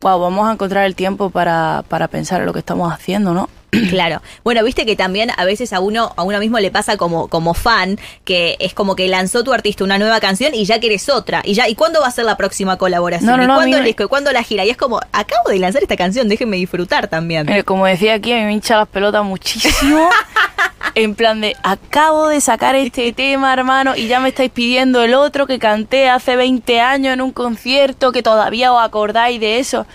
Wow, 0.00 0.18
vamos 0.18 0.48
a 0.48 0.52
encontrar 0.52 0.86
el 0.86 0.94
tiempo 0.94 1.28
para, 1.28 1.84
para 1.88 2.08
pensar 2.08 2.40
en 2.40 2.46
lo 2.46 2.54
que 2.54 2.60
estamos 2.60 2.90
haciendo, 2.90 3.34
¿no? 3.34 3.50
Claro. 3.90 4.20
Bueno, 4.42 4.64
viste 4.64 4.84
que 4.84 4.96
también 4.96 5.30
a 5.36 5.44
veces 5.44 5.72
a 5.72 5.80
uno, 5.80 6.12
a 6.16 6.22
uno 6.24 6.38
mismo 6.40 6.58
le 6.58 6.70
pasa 6.70 6.96
como, 6.96 7.28
como 7.28 7.54
fan, 7.54 7.98
que 8.24 8.56
es 8.58 8.74
como 8.74 8.96
que 8.96 9.06
lanzó 9.08 9.44
tu 9.44 9.52
artista 9.52 9.84
una 9.84 9.98
nueva 9.98 10.18
canción 10.20 10.54
y 10.54 10.64
ya 10.64 10.80
quieres 10.80 11.08
otra. 11.08 11.40
Y 11.44 11.54
ya, 11.54 11.68
¿y 11.68 11.74
cuándo 11.76 12.00
va 12.00 12.08
a 12.08 12.10
ser 12.10 12.24
la 12.24 12.36
próxima 12.36 12.76
colaboración? 12.78 13.30
No, 13.30 13.36
no, 13.36 13.44
¿Y 13.44 13.46
no, 13.46 13.54
cuándo 13.54 13.76
el 13.76 13.82
me- 13.82 13.86
disco? 13.88 14.02
¿Y 14.02 14.08
cuándo 14.08 14.32
la 14.32 14.42
gira? 14.42 14.64
Y 14.64 14.70
es 14.70 14.76
como, 14.76 14.98
acabo 15.12 15.50
de 15.50 15.58
lanzar 15.60 15.82
esta 15.82 15.96
canción, 15.96 16.28
déjenme 16.28 16.56
disfrutar 16.56 17.06
también. 17.08 17.46
Como 17.64 17.86
decía 17.86 18.14
aquí, 18.14 18.32
a 18.32 18.36
mí 18.36 18.42
me 18.44 18.52
hincha 18.54 18.76
las 18.76 18.88
pelotas 18.88 19.24
muchísimo. 19.24 20.08
en 20.96 21.14
plan 21.14 21.40
de, 21.40 21.54
acabo 21.62 22.28
de 22.28 22.40
sacar 22.40 22.74
este 22.74 23.12
tema, 23.12 23.52
hermano, 23.52 23.94
y 23.94 24.08
ya 24.08 24.18
me 24.18 24.30
estáis 24.30 24.50
pidiendo 24.50 25.02
el 25.04 25.14
otro 25.14 25.46
que 25.46 25.58
canté 25.60 26.08
hace 26.08 26.34
20 26.34 26.80
años 26.80 27.14
en 27.14 27.20
un 27.20 27.30
concierto, 27.30 28.10
que 28.10 28.22
todavía 28.22 28.72
os 28.72 28.82
acordáis 28.82 29.38
de 29.40 29.60
eso. 29.60 29.86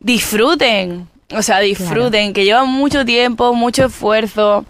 Disfruten, 0.00 1.08
o 1.32 1.42
sea, 1.42 1.60
disfruten, 1.60 2.32
que 2.32 2.44
llevan 2.44 2.68
mucho 2.68 3.04
tiempo, 3.04 3.54
mucho 3.54 3.86
esfuerzo. 3.86 4.64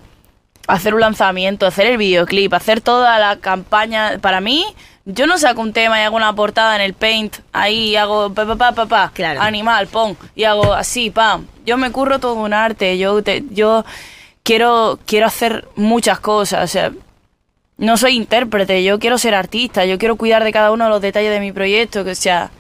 Hacer 0.67 0.95
un 0.95 1.01
lanzamiento, 1.01 1.67
hacer 1.67 1.87
el 1.89 1.97
videoclip, 1.97 2.53
hacer 2.55 2.81
toda 2.81 3.19
la 3.19 3.37
campaña. 3.39 4.19
Para 4.21 4.41
mí, 4.41 4.65
yo 5.05 5.27
no 5.27 5.37
saco 5.39 5.61
un 5.63 5.73
tema 5.73 5.99
y 6.01 6.05
hago 6.05 6.17
una 6.17 6.33
portada 6.35 6.77
en 6.77 6.83
el 6.83 6.95
paint, 6.95 7.39
ahí 7.53 7.97
hago 7.97 8.33
pa 8.33 8.47
pa 8.47 8.55
pa 8.57 8.73
pa, 8.73 8.87
pa, 8.87 9.11
Claro. 9.13 9.41
animal, 9.41 9.89
pon, 9.89 10.17
y 10.37 10.45
hago 10.45 10.73
así, 10.75 11.11
pam. 11.11 11.47
Yo 11.67 11.77
me 11.77 11.91
curro 11.91 12.21
todo 12.21 12.35
un 12.35 12.53
arte, 12.53 12.99
yo 12.99 13.21
te- 13.23 13.43
yo 13.51 13.85
quiero 14.45 14.99
quiero 15.07 15.27
hacer 15.27 15.67
muchas 15.75 16.21
cosas, 16.21 16.63
o 16.63 16.69
sea, 16.69 16.93
no 17.79 17.97
soy 17.97 18.15
intérprete, 18.17 18.85
yo 18.85 18.99
quiero 19.01 19.19
ser 19.19 19.35
artista, 19.35 19.85
yo 19.87 19.99
quiero 19.99 20.17
cuidar 20.17 20.45
de 20.45 20.53
cada 20.53 20.71
uno 20.71 20.85
de 20.85 20.91
los 20.91 21.01
detalles 21.01 21.33
de 21.33 21.41
mi 21.41 21.51
proyecto, 21.51 22.05
que 22.05 22.11
o 22.13 22.15
sea, 22.15 22.51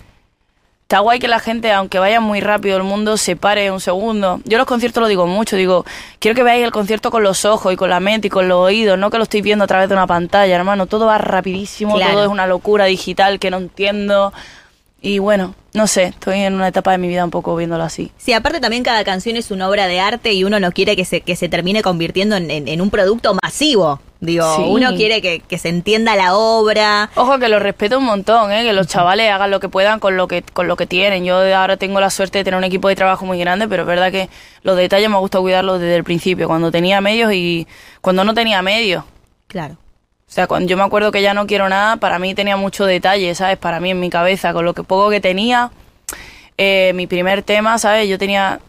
está 0.91 0.99
guay 0.99 1.21
que 1.21 1.29
la 1.29 1.39
gente, 1.39 1.71
aunque 1.71 2.01
vaya 2.01 2.19
muy 2.19 2.41
rápido 2.41 2.77
el 2.77 2.83
mundo, 2.83 3.17
se 3.17 3.37
pare 3.37 3.71
un 3.71 3.79
segundo. 3.81 4.41
Yo 4.45 4.59
los 4.59 4.67
conciertos 4.67 5.01
lo 5.01 5.07
digo 5.07 5.25
mucho, 5.29 5.55
digo, 5.55 5.85
quiero 6.19 6.35
que 6.35 6.43
veáis 6.43 6.65
el 6.65 6.73
concierto 6.73 7.13
con 7.13 7.23
los 7.23 7.45
ojos 7.45 7.73
y 7.73 7.77
con 7.77 7.91
la 7.91 8.01
mente 8.01 8.27
y 8.27 8.31
con 8.31 8.49
los 8.49 8.59
oídos, 8.59 8.99
no 8.99 9.09
que 9.09 9.17
lo 9.17 9.23
estoy 9.23 9.41
viendo 9.41 9.63
a 9.65 9.69
través 9.69 9.89
de 9.89 9.95
una 9.95 10.09
pantalla, 10.09 10.53
hermano, 10.57 10.87
todo 10.87 11.07
va 11.07 11.17
rapidísimo, 11.17 11.95
Claro. 11.95 12.15
todo 12.15 12.23
es 12.25 12.29
una 12.29 12.49
locura 12.49 12.87
digital 12.87 13.39
que 13.39 13.53
no 13.53 13.59
entiendo. 13.59 14.33
Y 15.01 15.21
bueno, 15.21 15.55
no 15.75 15.87
sé, 15.87 16.07
estoy 16.07 16.41
en 16.41 16.55
una 16.55 16.67
etapa 16.67 16.91
de 16.91 16.99
mi 16.99 17.07
vida 17.07 17.25
un 17.25 17.31
poco 17.31 17.55
viéndolo 17.55 17.85
así. 17.85 18.11
Sí, 18.19 18.33
aparte 18.33 18.59
también 18.59 18.83
cada 18.83 19.05
canción 19.05 19.37
es 19.37 19.53
una 19.53 19.69
obra 19.69 19.87
de 19.87 20.01
arte 20.01 20.33
y 20.33 20.43
uno 20.43 20.59
no 20.59 20.73
quiere 20.73 20.97
que 20.97 21.05
se, 21.05 21.21
que 21.21 21.37
se 21.37 21.49
termine 21.49 21.83
convirtiendo 21.83 22.35
en, 22.35 22.51
en- 22.51 22.67
en 22.67 22.81
un 22.81 22.91
producto 22.91 23.37
masivo. 23.41 24.01
Digo, 24.21 24.55
Sí. 24.57 24.63
uno 24.67 24.95
quiere 24.97 25.23
que, 25.23 25.41
que 25.41 25.57
se 25.57 25.71
entienda 25.71 26.15
la 26.15 26.35
obra. 26.37 27.09
Ojo 27.15 27.39
que 27.39 27.49
lo 27.49 27.59
respeto 27.59 27.97
un 27.99 28.05
montón, 28.05 28.53
¿eh? 28.53 28.63
que 28.63 28.75
los 28.75 28.87
chavales 28.87 29.31
hagan 29.31 29.51
lo 29.51 29.61
que 29.61 29.71
puedan 29.71 29.99
con 29.99 30.19
lo 30.19 30.29
que 30.29 30.43
con 30.43 30.69
lo 30.69 30.77
que 30.77 30.87
tienen. 30.87 31.25
Yo 31.25 31.37
ahora 31.57 31.79
tengo 31.79 32.01
la 32.01 32.11
suerte 32.11 32.37
de 32.39 32.45
tener 32.45 32.59
un 32.59 32.65
equipo 32.65 32.89
de 32.89 32.97
trabajo 32.97 33.25
muy 33.25 33.39
grande, 33.39 33.67
pero 33.67 33.83
es 33.85 33.89
verdad 33.89 34.13
que 34.13 34.29
los 34.63 34.77
detalles 34.77 35.09
me 35.09 35.17
gusta 35.17 35.39
cuidarlos 35.41 35.81
desde 35.81 35.97
el 35.97 36.05
principio, 36.05 36.49
cuando 36.49 36.71
tenía 36.71 37.01
medios 37.01 37.33
y 37.33 37.67
cuando 38.03 38.23
no 38.25 38.35
tenía 38.35 38.61
medios. 38.61 39.05
Claro. 39.47 39.75
O 39.75 40.33
sea, 40.33 40.47
cuando 40.47 40.69
yo 40.69 40.77
me 40.77 40.83
acuerdo 40.85 41.11
que 41.11 41.23
ya 41.23 41.33
no 41.33 41.47
quiero 41.47 41.69
nada, 41.71 41.97
para 41.97 42.19
mí 42.19 42.35
tenía 42.35 42.59
mucho 42.59 42.85
detalle, 42.85 43.35
¿sabes? 43.35 43.57
Para 43.57 43.81
mí 43.81 43.91
en 43.91 44.01
mi 44.01 44.11
cabeza, 44.11 44.53
con 44.53 44.65
lo 44.67 44.75
que 44.75 44.85
poco 44.85 45.09
que 45.11 45.21
tenía, 45.21 45.71
eh, 46.59 46.93
mi 46.95 47.07
primer 47.07 47.43
tema, 47.43 47.79
¿sabes? 47.79 48.07
Yo 48.07 48.19
tenía 48.19 48.61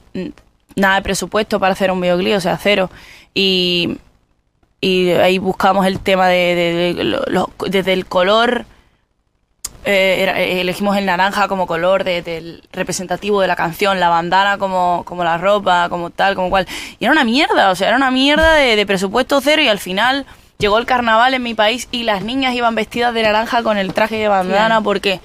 nada 0.78 0.96
de 0.96 1.02
presupuesto 1.02 1.60
para 1.60 1.74
hacer 1.74 1.92
un 1.92 2.00
videoclip, 2.00 2.38
o 2.38 2.40
sea, 2.42 2.58
cero. 2.58 2.90
Y, 3.34 3.98
y 4.82 5.12
ahí 5.12 5.38
buscamos 5.38 5.86
el 5.86 6.00
tema 6.00 6.28
de, 6.28 6.56
de- 6.56 6.94
de 6.96 7.04
lo- 7.04 7.24
lo- 7.28 7.50
desde 7.70 7.94
el 7.94 8.06
color, 8.08 8.66
eh, 9.86 10.18
era- 10.22 10.40
eh, 10.40 10.62
elegimos 10.62 10.96
el 10.98 11.06
naranja 11.06 11.48
como 11.48 11.66
color 11.68 12.04
de- 12.04 12.22
del 12.22 12.64
representativo 12.72 13.42
de 13.42 13.48
la 13.48 13.56
canción, 13.56 14.00
la 14.00 14.10
bandana 14.10 14.58
como, 14.58 15.04
como 15.06 15.24
la 15.24 15.38
ropa, 15.38 15.88
como 15.90 16.10
tal, 16.10 16.36
como 16.36 16.50
cual. 16.50 16.68
Y 17.00 17.06
era 17.06 17.12
una 17.12 17.24
mierda, 17.24 17.70
o 17.72 17.76
sea, 17.76 17.88
era 17.88 17.98
una 17.98 18.12
mierda 18.12 18.54
de, 18.56 18.76
de 18.76 18.86
presupuesto 18.86 19.40
cero 19.42 19.62
y 19.62 19.68
al 19.68 19.80
final 19.80 20.26
llegó 20.60 20.78
el 20.78 20.86
carnaval 20.86 21.34
en 21.34 21.42
mi 21.44 21.54
país 21.56 21.88
y 21.92 22.04
las 22.04 22.24
niñas 22.24 22.54
iban 22.54 22.76
vestidas 22.76 23.14
de 23.14 23.24
naranja 23.24 23.64
con 23.64 23.78
el 23.80 23.94
traje 23.94 24.18
de 24.18 24.28
bandana 24.28 24.82
porque 24.82 25.20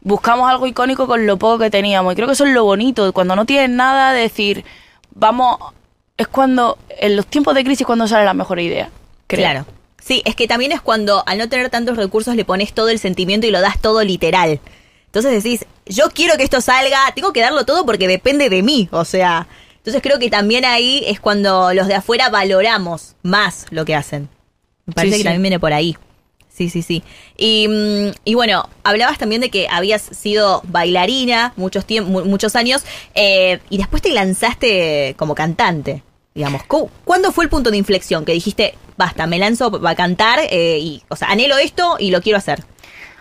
buscamos 0.00 0.48
algo 0.48 0.66
icónico 0.68 1.06
con 1.08 1.26
lo 1.26 1.36
poco 1.36 1.58
que 1.58 1.70
teníamos. 1.70 2.12
Y 2.12 2.16
creo 2.16 2.28
que 2.28 2.34
eso 2.34 2.46
es 2.46 2.52
lo 2.52 2.64
bonito, 2.64 3.12
cuando 3.12 3.34
no 3.34 3.44
tienes 3.44 3.70
nada, 3.70 4.12
decir, 4.12 4.64
vamos 5.14 5.58
es 6.18 6.28
cuando, 6.28 6.76
en 7.00 7.16
los 7.16 7.26
tiempos 7.26 7.54
de 7.54 7.64
crisis, 7.64 7.86
cuando 7.86 8.06
sale 8.06 8.24
la 8.26 8.34
mejor 8.34 8.60
idea. 8.60 8.90
creo. 9.26 9.40
Claro. 9.40 9.66
Sí, 10.04 10.22
es 10.24 10.34
que 10.34 10.46
también 10.46 10.72
es 10.72 10.80
cuando 10.80 11.22
al 11.26 11.38
no 11.38 11.48
tener 11.48 11.70
tantos 11.70 11.96
recursos 11.96 12.34
le 12.34 12.44
pones 12.44 12.72
todo 12.72 12.88
el 12.88 12.98
sentimiento 12.98 13.46
y 13.46 13.50
lo 13.50 13.60
das 13.60 13.78
todo 13.80 14.02
literal. 14.04 14.60
Entonces 15.06 15.42
decís, 15.42 15.64
yo 15.86 16.10
quiero 16.10 16.36
que 16.36 16.44
esto 16.44 16.60
salga, 16.60 16.98
tengo 17.14 17.32
que 17.32 17.40
darlo 17.40 17.64
todo 17.64 17.84
porque 17.86 18.08
depende 18.08 18.48
de 18.50 18.62
mí. 18.62 18.88
O 18.90 19.04
sea, 19.04 19.46
entonces 19.76 20.02
creo 20.02 20.18
que 20.18 20.30
también 20.30 20.64
ahí 20.64 21.02
es 21.06 21.20
cuando 21.20 21.72
los 21.74 21.86
de 21.88 21.94
afuera 21.94 22.30
valoramos 22.30 23.16
más 23.22 23.66
lo 23.70 23.84
que 23.84 23.94
hacen. 23.94 24.28
Me 24.86 24.94
parece 24.94 25.12
Sí, 25.14 25.18
que 25.18 25.22
sí. 25.22 25.24
también 25.24 25.42
viene 25.42 25.60
por 25.60 25.72
ahí. 25.72 25.96
Sí, 26.54 26.70
sí, 26.70 26.82
sí. 26.82 27.02
Y, 27.36 27.68
mm, 27.68 28.10
y 28.24 28.34
bueno, 28.34 28.68
hablabas 28.84 29.18
también 29.18 29.40
de 29.40 29.50
que 29.50 29.68
habías 29.70 30.02
sido 30.02 30.62
bailarina 30.66 31.52
muchos, 31.56 31.84
muchos 32.02 32.56
años 32.56 32.82
eh, 33.14 33.60
y 33.70 33.76
después 33.78 34.02
te 34.02 34.10
lanzaste 34.12 35.14
como 35.18 35.34
cantante, 35.34 36.02
digamos. 36.38 36.62
¿Cu- 36.62 36.88
¿Cuándo 37.04 37.32
fue 37.32 37.44
el 37.44 37.50
punto 37.50 37.70
de 37.70 37.76
inflexión 37.76 38.24
que 38.24 38.32
dijiste, 38.32 38.74
basta, 38.96 39.26
me 39.26 39.38
lanzo 39.38 39.70
a 39.86 39.94
cantar 39.94 40.38
eh, 40.50 40.78
y, 40.80 41.02
o 41.08 41.16
sea, 41.16 41.28
anhelo 41.28 41.58
esto 41.58 41.96
y 41.98 42.10
lo 42.12 42.22
quiero 42.22 42.38
hacer? 42.38 42.62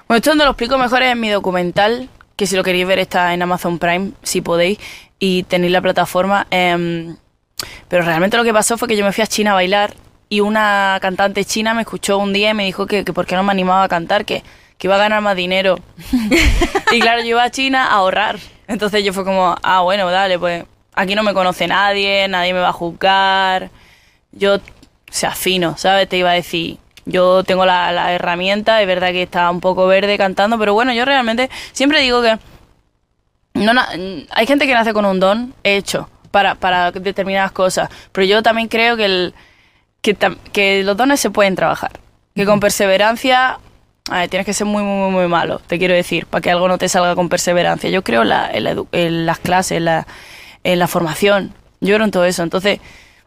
Bueno, 0.07 0.17
esto 0.17 0.29
donde 0.29 0.45
lo 0.45 0.51
explico 0.51 0.77
mejor 0.77 1.01
en 1.01 1.19
mi 1.19 1.29
documental, 1.29 2.09
que 2.35 2.45
si 2.45 2.55
lo 2.55 2.63
queréis 2.63 2.85
ver 2.87 2.99
está 2.99 3.33
en 3.33 3.41
Amazon 3.41 3.79
Prime, 3.79 4.11
si 4.23 4.41
podéis, 4.41 4.77
y 5.19 5.43
tenéis 5.43 5.73
la 5.73 5.81
plataforma. 5.81 6.45
em, 6.51 7.17
pero 7.89 8.03
realmente 8.05 8.37
lo 8.37 8.43
que 8.43 8.53
pasó 8.53 8.77
fue 8.77 8.87
que 8.87 8.95
yo 8.95 9.03
me 9.03 9.11
fui 9.11 9.23
a 9.23 9.27
China 9.27 9.51
a 9.51 9.55
bailar 9.55 9.95
y 10.29 10.41
una 10.41 10.99
cantante 11.01 11.43
china 11.43 11.73
me 11.73 11.81
escuchó 11.81 12.19
un 12.19 12.33
día 12.33 12.51
y 12.51 12.53
me 12.53 12.65
dijo 12.65 12.85
que, 12.85 13.03
que 13.03 13.13
por 13.13 13.25
qué 13.25 13.35
no 13.35 13.41
me 13.43 13.51
animaba 13.51 13.83
a 13.83 13.87
cantar, 13.87 14.25
que, 14.25 14.43
que 14.77 14.87
iba 14.87 14.93
a 14.95 14.99
ganar 14.99 15.21
más 15.21 15.35
dinero. 15.35 15.79
y 16.91 16.99
claro, 16.99 17.21
yo 17.21 17.29
iba 17.29 17.43
a 17.43 17.49
China 17.49 17.87
a 17.87 17.93
ahorrar. 17.95 18.37
Entonces 18.67 19.03
yo 19.03 19.11
fue 19.13 19.23
como, 19.25 19.55
ah, 19.63 19.81
bueno, 19.81 20.09
dale, 20.11 20.37
pues 20.37 20.65
aquí 20.97 21.15
no 21.15 21.23
me 21.23 21.33
conoce 21.33 21.67
nadie, 21.67 22.27
nadie 22.27 22.53
me 22.53 22.59
va 22.59 22.69
a 22.69 22.73
juzgar. 22.73 23.69
Yo, 24.31 24.55
o 24.55 24.61
sea, 25.09 25.31
fino, 25.31 25.77
¿sabes? 25.77 26.09
Te 26.09 26.17
iba 26.17 26.31
a 26.31 26.33
decir, 26.33 26.77
yo 27.05 27.43
tengo 27.43 27.65
la, 27.65 27.91
la 27.93 28.11
herramienta, 28.13 28.81
es 28.81 28.87
verdad 28.87 29.11
que 29.11 29.23
está 29.23 29.49
un 29.49 29.61
poco 29.61 29.87
verde 29.87 30.17
cantando, 30.17 30.59
pero 30.59 30.73
bueno, 30.73 30.93
yo 30.93 31.05
realmente 31.05 31.49
siempre 31.71 32.01
digo 32.01 32.21
que 32.21 32.37
no 33.53 33.73
na- 33.73 33.89
hay 34.31 34.45
gente 34.45 34.67
que 34.67 34.73
nace 34.73 34.93
con 34.93 35.05
un 35.05 35.19
don 35.19 35.53
hecho 35.63 36.09
para, 36.31 36.55
para 36.55 36.91
determinadas 36.91 37.51
cosas, 37.51 37.89
pero 38.11 38.25
yo 38.25 38.43
también 38.43 38.67
creo 38.67 38.97
que, 38.97 39.05
el, 39.05 39.33
que, 40.01 40.83
los 40.83 40.95
dones 40.97 41.19
se 41.19 41.29
pueden 41.29 41.55
trabajar, 41.55 41.91
que 42.35 42.45
con 42.45 42.59
perseverancia 42.59 43.59
a 44.09 44.19
ver, 44.19 44.29
tienes 44.29 44.45
que 44.45 44.53
ser 44.53 44.67
muy, 44.67 44.83
muy, 44.83 44.99
muy, 45.01 45.11
muy 45.11 45.27
malo, 45.27 45.59
te 45.67 45.77
quiero 45.79 45.93
decir, 45.93 46.25
para 46.27 46.41
que 46.41 46.51
algo 46.51 46.67
no 46.69 46.77
te 46.77 46.87
salga 46.87 47.13
con 47.13 47.27
perseverancia. 47.27 47.89
Yo 47.89 48.03
creo 48.03 48.21
en, 48.21 48.29
la- 48.29 48.49
en 48.51 48.63
la 48.63 48.73
edu- 48.73 48.87
en 48.93 49.25
las 49.25 49.39
clases, 49.39 49.77
en 49.79 49.85
la, 49.85 50.07
en 50.73 50.79
la 50.79 50.87
formación, 50.87 51.53
yo 51.79 51.95
creo 51.95 52.05
en 52.05 52.11
todo 52.11 52.25
eso. 52.25 52.43
Entonces, 52.43 52.79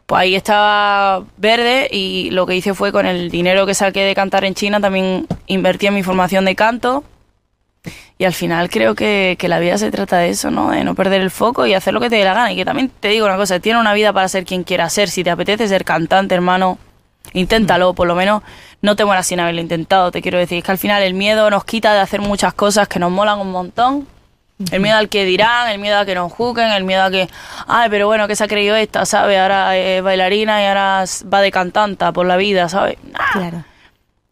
pues 0.05 0.21
ahí 0.21 0.35
estaba 0.35 1.23
verde 1.37 1.87
y 1.91 2.29
lo 2.31 2.45
que 2.45 2.55
hice 2.55 2.73
fue 2.73 2.91
con 2.91 3.05
el 3.07 3.31
dinero 3.31 3.65
que 3.65 3.73
saqué 3.73 4.01
de 4.01 4.13
cantar 4.13 4.45
en 4.45 4.53
China, 4.53 4.79
también 4.79 5.27
invertí 5.47 5.87
en 5.87 5.95
mi 5.95 6.03
formación 6.03 6.45
de 6.45 6.55
canto. 6.55 7.03
Y 8.19 8.25
al 8.25 8.33
final 8.33 8.69
creo 8.69 8.93
que, 8.93 9.35
que 9.39 9.47
la 9.47 9.57
vida 9.57 9.79
se 9.79 9.89
trata 9.89 10.19
de 10.19 10.29
eso, 10.29 10.51
¿no? 10.51 10.69
De 10.69 10.83
no 10.83 10.93
perder 10.93 11.21
el 11.21 11.31
foco 11.31 11.65
y 11.65 11.73
hacer 11.73 11.95
lo 11.95 11.99
que 11.99 12.11
te 12.11 12.17
dé 12.17 12.23
la 12.23 12.35
gana. 12.35 12.51
Y 12.51 12.55
que 12.55 12.65
también 12.65 12.91
te 12.99 13.07
digo 13.07 13.25
una 13.25 13.37
cosa, 13.37 13.59
tiene 13.59 13.79
una 13.79 13.93
vida 13.93 14.13
para 14.13 14.27
ser 14.27 14.45
quien 14.45 14.63
quiera 14.63 14.87
ser. 14.91 15.09
Si 15.09 15.23
te 15.23 15.31
apetece 15.31 15.67
ser 15.67 15.83
cantante, 15.83 16.35
hermano, 16.35 16.77
inténtalo. 17.33 17.95
Por 17.95 18.07
lo 18.07 18.13
menos 18.13 18.43
no 18.83 18.95
te 18.95 19.05
mueras 19.05 19.25
sin 19.25 19.39
haberlo 19.39 19.61
intentado. 19.61 20.11
Te 20.11 20.21
quiero 20.21 20.37
decir, 20.37 20.59
es 20.59 20.63
que 20.63 20.71
al 20.71 20.77
final 20.77 21.01
el 21.01 21.15
miedo 21.15 21.49
nos 21.49 21.65
quita 21.65 21.95
de 21.95 22.01
hacer 22.01 22.21
muchas 22.21 22.53
cosas 22.53 22.87
que 22.87 22.99
nos 22.99 23.09
molan 23.09 23.39
un 23.39 23.49
montón. 23.49 24.05
El 24.71 24.79
miedo 24.81 24.97
al 24.97 25.09
que 25.09 25.25
dirán, 25.25 25.69
el 25.69 25.79
miedo 25.79 25.97
a 25.99 26.05
que 26.05 26.15
nos 26.15 26.31
juzguen, 26.31 26.69
el 26.71 26.83
miedo 26.83 27.03
a 27.03 27.11
que, 27.11 27.27
ay, 27.67 27.89
pero 27.89 28.07
bueno, 28.07 28.27
que 28.27 28.35
se 28.35 28.43
ha 28.43 28.47
creído 28.47 28.75
esta, 28.75 29.05
¿sabes? 29.05 29.39
Ahora 29.39 29.75
es 29.77 30.01
bailarina 30.03 30.61
y 30.61 30.65
ahora 30.65 31.03
va 31.33 31.41
de 31.41 31.51
cantanta 31.51 32.11
por 32.11 32.25
la 32.25 32.37
vida, 32.37 32.69
¿sabes? 32.69 32.97
Nah 33.03 33.31
Claro. 33.33 33.63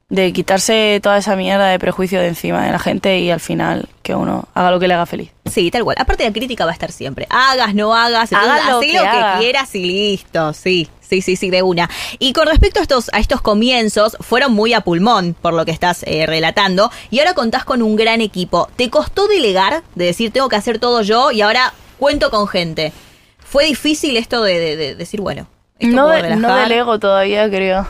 de 0.09 0.33
quitarse 0.33 0.99
toda 1.03 1.17
esa 1.19 1.35
mierda 1.35 1.67
de 1.67 1.77
prejuicio 1.77 2.19
de 2.19 2.29
encima 2.29 2.65
de 2.65 2.71
la 2.71 2.79
gente 2.79 3.19
y 3.19 3.29
al 3.29 3.39
final 3.39 3.87
que 4.01 4.15
uno 4.15 4.45
haga 4.55 4.71
lo 4.71 4.79
que 4.79 4.87
le 4.87 4.95
haga 4.95 5.05
feliz. 5.05 5.31
Sí, 5.45 5.69
tal 5.69 5.83
cual. 5.83 5.97
Aparte 5.99 6.23
la 6.25 6.33
crítica 6.33 6.65
va 6.65 6.71
a 6.71 6.73
estar 6.73 6.91
siempre. 6.91 7.27
Hagas, 7.29 7.75
no 7.75 7.93
hagas, 7.95 8.33
Haga 8.33 8.59
entonces, 8.61 8.71
lo 8.71 8.77
hacé 8.79 8.87
que 8.87 8.93
lo 8.97 9.01
que 9.03 9.07
haga. 9.07 9.37
quieras 9.39 9.75
y 9.75 9.85
listo. 9.85 10.53
Sí, 10.53 10.89
sí, 11.09 11.21
sí, 11.21 11.35
sí, 11.35 11.49
de 11.49 11.63
una. 11.63 11.89
Y 12.19 12.33
con 12.33 12.47
respecto 12.47 12.79
a 12.79 12.83
estos, 12.83 13.09
a 13.13 13.19
estos 13.19 13.41
comienzos, 13.41 14.15
fueron 14.19 14.53
muy 14.53 14.73
a 14.73 14.81
pulmón, 14.81 15.35
por 15.41 15.53
lo 15.53 15.65
que 15.65 15.71
estás 15.71 16.03
eh, 16.03 16.25
relatando. 16.27 16.91
Y 17.09 17.19
ahora 17.19 17.33
contás 17.33 17.65
con 17.65 17.81
un 17.81 17.95
gran 17.95 18.21
equipo. 18.21 18.69
¿Te 18.75 18.89
costó 18.89 19.27
delegar? 19.27 19.83
De 19.95 20.05
decir, 20.05 20.31
tengo 20.31 20.47
que 20.49 20.55
hacer 20.55 20.79
todo 20.79 21.01
yo 21.01 21.31
y 21.31 21.41
ahora 21.41 21.73
cuento 21.97 22.29
con 22.29 22.47
gente. 22.47 22.93
¿Fue 23.39 23.65
difícil 23.65 24.15
esto 24.17 24.43
de, 24.43 24.59
de- 24.59 24.77
de 24.77 24.95
decir, 24.95 25.19
bueno, 25.21 25.47
esto 25.79 25.95
No, 25.95 26.07
puedo 26.09 26.35
no 26.35 26.55
delego 26.55 26.99
todavía, 26.99 27.49
creo. 27.49 27.81
O 27.81 27.87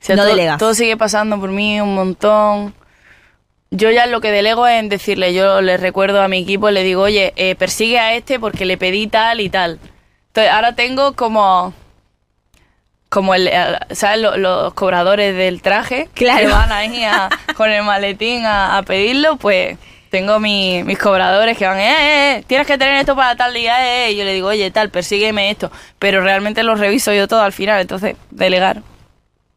sea, 0.00 0.16
No 0.16 0.22
todo, 0.22 0.30
delegas. 0.30 0.58
todo 0.58 0.74
sigue 0.74 0.96
pasando 0.96 1.38
por 1.38 1.50
mí 1.50 1.80
un 1.80 1.94
montón. 1.94 2.74
Yo 3.70 3.90
ya 3.90 4.06
lo 4.06 4.20
que 4.20 4.30
delego 4.30 4.66
es 4.66 4.80
en 4.80 4.88
decirle, 4.88 5.34
yo 5.34 5.60
le 5.60 5.76
recuerdo 5.76 6.22
a 6.22 6.28
mi 6.28 6.38
equipo, 6.38 6.70
le 6.70 6.82
digo, 6.84 7.02
oye, 7.02 7.34
eh, 7.36 7.54
persigue 7.54 7.98
a 7.98 8.14
este 8.14 8.40
porque 8.40 8.64
le 8.64 8.78
pedí 8.78 9.06
tal 9.08 9.40
y 9.40 9.50
tal. 9.50 9.78
Entonces, 10.28 10.52
ahora 10.52 10.74
tengo 10.74 11.14
como 11.14 11.74
como 13.08 13.34
el, 13.34 13.50
¿sabes? 13.90 14.20
Lo- 14.20 14.36
Los, 14.36 14.74
cobradores 14.74 15.34
del 15.36 15.62
traje 15.62 16.08
Claro. 16.14 16.40
que 16.40 16.52
van 16.52 16.72
ahí 16.72 17.04
a- 17.04 17.28
con 17.56 17.70
el 17.70 17.82
maletín 17.82 18.44
a, 18.44 18.76
a 18.78 18.82
pedirlo, 18.82 19.36
pues 19.36 19.78
tengo 20.10 20.38
mi- 20.40 20.82
mis 20.84 20.98
cobradores 20.98 21.56
que 21.58 21.66
van, 21.66 21.78
eh, 21.78 21.90
eh, 21.90 22.36
eh, 22.38 22.44
tienes 22.46 22.66
que 22.66 22.78
tener 22.78 22.94
esto 22.94 23.14
para 23.16 23.36
tal 23.36 23.52
día, 23.54 23.86
eh, 23.86 24.06
eh. 24.08 24.12
Y 24.12 24.16
yo 24.16 24.24
le 24.24 24.32
digo, 24.34 24.48
oye, 24.48 24.70
tal, 24.70 24.90
persígueme 24.90 25.50
esto. 25.50 25.70
Pero 25.98 26.20
realmente 26.22 26.62
lo 26.62 26.74
reviso 26.74 27.12
yo 27.12 27.28
todo 27.28 27.42
al 27.42 27.52
final, 27.52 27.80
entonces, 27.80 28.16
delegar, 28.30 28.82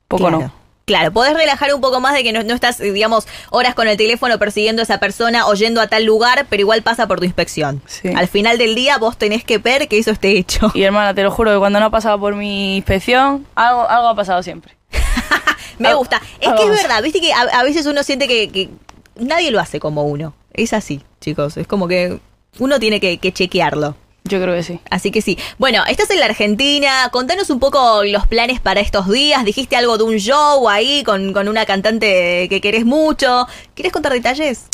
poco 0.07 0.23
claro. 0.27 0.39
no. 0.39 0.60
Claro, 0.91 1.13
podés 1.13 1.33
relajar 1.33 1.73
un 1.73 1.79
poco 1.79 2.01
más 2.01 2.13
de 2.13 2.21
que 2.21 2.33
no, 2.33 2.43
no 2.43 2.53
estás, 2.53 2.77
digamos, 2.79 3.25
horas 3.49 3.75
con 3.75 3.87
el 3.87 3.95
teléfono 3.95 4.37
persiguiendo 4.37 4.81
a 4.81 4.83
esa 4.83 4.97
persona 4.97 5.47
o 5.47 5.53
yendo 5.53 5.79
a 5.79 5.87
tal 5.87 6.03
lugar, 6.03 6.47
pero 6.49 6.59
igual 6.59 6.81
pasa 6.81 7.07
por 7.07 7.19
tu 7.19 7.23
inspección. 7.23 7.81
Sí. 7.85 8.09
Al 8.13 8.27
final 8.27 8.57
del 8.57 8.75
día 8.75 8.97
vos 8.97 9.15
tenés 9.15 9.45
que 9.45 9.57
ver 9.57 9.87
que 9.87 9.97
eso 9.97 10.11
esté 10.11 10.37
hecho. 10.37 10.69
Y 10.73 10.83
hermana, 10.83 11.13
te 11.13 11.23
lo 11.23 11.31
juro 11.31 11.49
que 11.53 11.59
cuando 11.59 11.79
no 11.79 11.85
ha 11.85 11.89
pasado 11.91 12.19
por 12.19 12.35
mi 12.35 12.75
inspección, 12.75 13.47
algo, 13.55 13.89
algo 13.89 14.09
ha 14.09 14.15
pasado 14.15 14.43
siempre. 14.43 14.75
Me 15.79 15.93
gusta. 15.93 16.21
Es 16.41 16.51
que 16.51 16.63
es 16.63 16.69
verdad, 16.69 17.01
viste 17.01 17.21
que 17.21 17.31
a, 17.31 17.39
a 17.39 17.63
veces 17.63 17.85
uno 17.85 18.03
siente 18.03 18.27
que, 18.27 18.49
que 18.49 18.69
nadie 19.15 19.49
lo 19.49 19.61
hace 19.61 19.79
como 19.79 20.03
uno. 20.03 20.33
Es 20.51 20.73
así, 20.73 21.01
chicos. 21.21 21.55
Es 21.55 21.67
como 21.67 21.87
que 21.87 22.19
uno 22.59 22.81
tiene 22.81 22.99
que, 22.99 23.17
que 23.17 23.31
chequearlo. 23.31 23.95
Yo 24.23 24.39
creo 24.41 24.53
que 24.53 24.63
sí. 24.63 24.79
Así 24.89 25.11
que 25.11 25.21
sí. 25.21 25.37
Bueno, 25.57 25.83
estás 25.87 26.09
en 26.11 26.19
la 26.19 26.25
Argentina. 26.25 27.09
Contanos 27.11 27.49
un 27.49 27.59
poco 27.59 28.03
los 28.03 28.27
planes 28.27 28.59
para 28.59 28.79
estos 28.79 29.09
días. 29.09 29.43
Dijiste 29.43 29.75
algo 29.75 29.97
de 29.97 30.03
un 30.03 30.17
show 30.17 30.69
ahí 30.69 31.03
con, 31.03 31.33
con 31.33 31.47
una 31.47 31.65
cantante 31.65 32.47
que 32.47 32.61
querés 32.61 32.85
mucho. 32.85 33.47
¿Quieres 33.73 33.91
contar 33.91 34.13
detalles? 34.13 34.67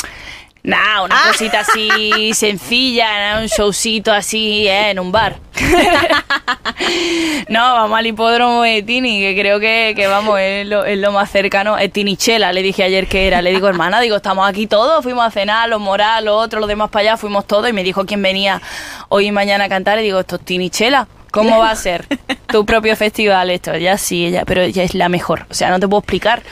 Nah, 0.68 1.02
una 1.04 1.16
Ah. 1.16 1.28
cosita 1.28 1.60
así 1.60 2.32
sencilla, 2.34 3.34
¿no? 3.36 3.40
un 3.40 3.46
showcito 3.46 4.12
así 4.12 4.68
eh, 4.68 4.90
en 4.90 4.98
un 4.98 5.10
bar. 5.10 5.36
no, 7.48 7.60
vamos 7.74 7.98
al 7.98 8.06
hipódromo 8.06 8.62
de 8.62 8.82
Tini, 8.82 9.18
que 9.20 9.34
creo 9.40 9.60
que, 9.60 9.94
que 9.96 10.06
vamos, 10.06 10.38
es 10.40 10.66
lo, 10.66 10.84
es 10.84 10.98
lo 10.98 11.10
más 11.12 11.30
cercano. 11.30 11.78
Es 11.78 11.92
Tinichela, 11.92 12.52
le 12.52 12.62
dije 12.62 12.82
ayer 12.82 13.06
que 13.06 13.26
era. 13.26 13.40
Le 13.42 13.50
digo, 13.50 13.66
hermana, 13.68 14.00
digo, 14.00 14.16
estamos 14.16 14.46
aquí 14.48 14.66
todos, 14.66 15.02
fuimos 15.02 15.24
a 15.26 15.30
cenar, 15.30 15.68
los 15.70 15.80
moral, 15.80 16.26
los 16.26 16.34
otros, 16.44 16.60
los 16.60 16.68
demás 16.68 16.90
para 16.90 17.00
allá, 17.02 17.16
fuimos 17.16 17.46
todos. 17.46 17.68
Y 17.68 17.72
me 17.72 17.82
dijo 17.82 18.04
quién 18.04 18.22
venía 18.22 18.60
hoy 19.08 19.28
y 19.28 19.32
mañana 19.32 19.64
a 19.64 19.68
cantar. 19.68 19.98
Y 19.98 20.02
digo, 20.02 20.20
esto 20.20 20.36
es 20.36 20.44
Tinichela. 20.44 21.08
¿Cómo 21.30 21.58
va 21.58 21.70
a 21.70 21.76
ser 21.76 22.06
tu 22.48 22.64
propio 22.66 22.94
festival 22.96 23.50
esto? 23.50 23.74
Ya 23.76 23.96
sí, 23.98 24.26
ella, 24.26 24.44
pero 24.46 24.62
ella 24.62 24.82
es 24.82 24.94
la 24.94 25.08
mejor. 25.08 25.46
O 25.50 25.54
sea, 25.54 25.70
no 25.70 25.80
te 25.80 25.88
puedo 25.88 26.00
explicar 26.00 26.42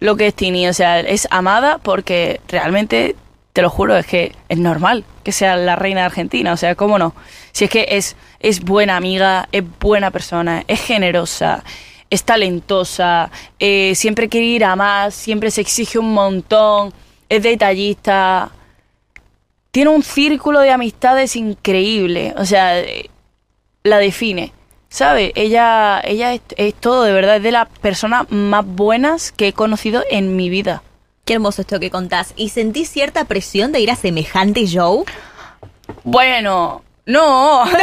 lo 0.00 0.16
que 0.16 0.26
es 0.28 0.34
Tini. 0.34 0.68
O 0.68 0.72
sea, 0.74 1.00
es 1.00 1.26
amada 1.30 1.78
porque 1.82 2.40
realmente, 2.48 3.16
te 3.56 3.62
lo 3.62 3.70
juro, 3.70 3.96
es 3.96 4.06
que 4.06 4.32
es 4.50 4.58
normal 4.58 5.02
que 5.22 5.32
sea 5.32 5.56
la 5.56 5.76
reina 5.76 6.00
de 6.00 6.06
Argentina. 6.06 6.52
O 6.52 6.58
sea, 6.58 6.74
¿cómo 6.74 6.98
no? 6.98 7.14
Si 7.52 7.64
es 7.64 7.70
que 7.70 7.86
es, 7.88 8.14
es 8.38 8.60
buena 8.60 8.98
amiga, 8.98 9.48
es 9.50 9.64
buena 9.80 10.10
persona, 10.10 10.62
es 10.68 10.78
generosa, 10.82 11.64
es 12.10 12.22
talentosa, 12.22 13.30
eh, 13.58 13.94
siempre 13.94 14.28
quiere 14.28 14.44
ir 14.44 14.62
a 14.62 14.76
más, 14.76 15.14
siempre 15.14 15.50
se 15.50 15.62
exige 15.62 15.98
un 15.98 16.12
montón, 16.12 16.92
es 17.30 17.42
detallista. 17.42 18.50
Tiene 19.70 19.88
un 19.88 20.02
círculo 20.02 20.60
de 20.60 20.70
amistades 20.72 21.34
increíble. 21.34 22.34
O 22.36 22.44
sea, 22.44 22.78
eh, 22.78 23.08
la 23.84 23.96
define. 23.96 24.52
¿Sabe? 24.90 25.32
Ella, 25.34 26.02
ella 26.04 26.34
es, 26.34 26.42
es 26.58 26.74
todo, 26.74 27.04
de 27.04 27.12
verdad, 27.14 27.36
es 27.36 27.42
de 27.42 27.52
las 27.52 27.70
personas 27.80 28.30
más 28.30 28.66
buenas 28.66 29.32
que 29.32 29.48
he 29.48 29.52
conocido 29.54 30.04
en 30.10 30.36
mi 30.36 30.50
vida. 30.50 30.82
Qué 31.26 31.34
hermoso 31.34 31.62
esto 31.62 31.80
que 31.80 31.90
contás. 31.90 32.32
¿Y 32.36 32.50
sentís 32.50 32.88
cierta 32.88 33.24
presión 33.24 33.72
de 33.72 33.80
ir 33.80 33.90
a 33.90 33.96
semejante 33.96 34.64
show? 34.64 35.04
Bueno, 36.04 36.82
no. 37.04 37.64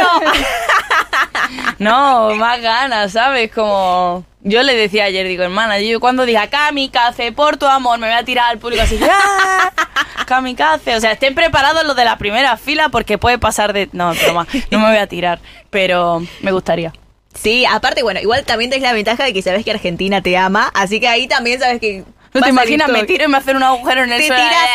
No, 1.78 2.34
más 2.34 2.60
ganas, 2.60 3.12
¿sabes? 3.12 3.50
Como 3.52 4.24
yo 4.40 4.62
le 4.62 4.74
decía 4.74 5.04
ayer, 5.04 5.26
digo, 5.26 5.42
hermana, 5.42 5.78
yo 5.80 6.00
cuando 6.00 6.24
diga 6.24 6.48
kamikaze, 6.48 7.32
por 7.32 7.56
tu 7.56 7.66
amor, 7.66 7.98
me 7.98 8.06
voy 8.06 8.16
a 8.16 8.24
tirar 8.24 8.50
al 8.50 8.58
público 8.58 8.82
así, 8.82 8.98
¡ah! 9.02 9.72
kamikaze. 10.26 10.96
O 10.96 11.00
sea, 11.00 11.12
estén 11.12 11.34
preparados 11.34 11.84
los 11.84 11.96
de 11.96 12.04
la 12.04 12.16
primera 12.16 12.56
fila 12.56 12.88
porque 12.88 13.18
puede 13.18 13.38
pasar 13.38 13.72
de... 13.72 13.88
No, 13.92 14.14
broma, 14.14 14.46
no 14.70 14.78
me 14.78 14.88
voy 14.88 14.96
a 14.96 15.06
tirar, 15.06 15.40
pero 15.70 16.22
me 16.40 16.52
gustaría. 16.52 16.92
Sí, 17.34 17.66
aparte, 17.66 18.02
bueno, 18.02 18.20
igual 18.20 18.44
también 18.44 18.70
tenés 18.70 18.84
la 18.84 18.92
ventaja 18.92 19.24
de 19.24 19.32
que 19.32 19.42
sabes 19.42 19.64
que 19.64 19.72
Argentina 19.72 20.22
te 20.22 20.36
ama, 20.36 20.70
así 20.74 21.00
que 21.00 21.08
ahí 21.08 21.26
también 21.26 21.60
sabes 21.60 21.80
que. 21.80 22.04
¿No 22.34 22.40
te 22.42 22.50
imaginas? 22.50 22.88
Me 22.88 23.04
tiro 23.04 23.24
y 23.24 23.28
me 23.28 23.38
hacen 23.38 23.56
un 23.56 23.62
agujero 23.62 24.02
en 24.02 24.12
el 24.12 24.20
Te 24.20 24.26
suelo. 24.26 24.42
tirás. 24.42 24.58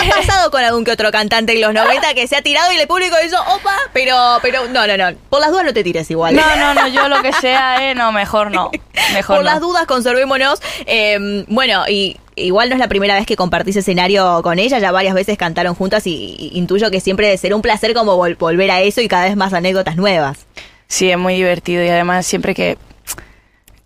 Eh. 0.00 0.10
Ha 0.12 0.16
pasado 0.16 0.50
con 0.52 0.62
algún 0.62 0.84
que 0.84 0.92
otro 0.92 1.10
cantante 1.10 1.52
en 1.54 1.60
los 1.60 1.74
90 1.74 2.14
que 2.14 2.28
se 2.28 2.36
ha 2.36 2.42
tirado 2.42 2.70
y 2.72 2.76
el 2.76 2.86
público 2.86 3.16
hizo 3.26 3.36
opa, 3.40 3.76
pero, 3.92 4.38
pero 4.42 4.68
no, 4.68 4.86
no, 4.86 4.96
no. 4.96 5.16
Por 5.28 5.40
las 5.40 5.50
dudas 5.50 5.64
no 5.64 5.72
te 5.74 5.82
tires 5.82 6.08
igual. 6.10 6.36
No, 6.36 6.56
no, 6.56 6.72
no, 6.74 6.86
yo 6.86 7.08
lo 7.08 7.20
que 7.20 7.32
sea, 7.32 7.90
eh, 7.90 7.94
no, 7.96 8.12
mejor 8.12 8.52
no. 8.52 8.70
Mejor 9.12 9.36
Por 9.38 9.44
no. 9.44 9.50
las 9.50 9.60
dudas, 9.60 9.86
conservémonos. 9.86 10.60
Eh, 10.86 11.44
bueno, 11.48 11.82
y 11.88 12.16
igual 12.36 12.68
no 12.68 12.76
es 12.76 12.78
la 12.78 12.86
primera 12.86 13.14
vez 13.16 13.26
que 13.26 13.34
compartís 13.34 13.74
escenario 13.76 14.40
con 14.42 14.60
ella, 14.60 14.78
ya 14.78 14.92
varias 14.92 15.14
veces 15.14 15.36
cantaron 15.36 15.74
juntas 15.74 16.06
y, 16.06 16.36
y 16.38 16.50
intuyo 16.58 16.90
que 16.92 17.00
siempre 17.00 17.26
debe 17.26 17.38
ser 17.38 17.52
un 17.54 17.62
placer 17.62 17.92
como 17.94 18.16
vol- 18.16 18.38
volver 18.38 18.70
a 18.70 18.80
eso 18.82 19.00
y 19.00 19.08
cada 19.08 19.24
vez 19.24 19.34
más 19.36 19.52
anécdotas 19.52 19.96
nuevas. 19.96 20.46
Sí, 20.86 21.10
es 21.10 21.18
muy 21.18 21.34
divertido 21.34 21.82
y 21.82 21.88
además 21.88 22.24
siempre 22.26 22.54
que 22.54 22.78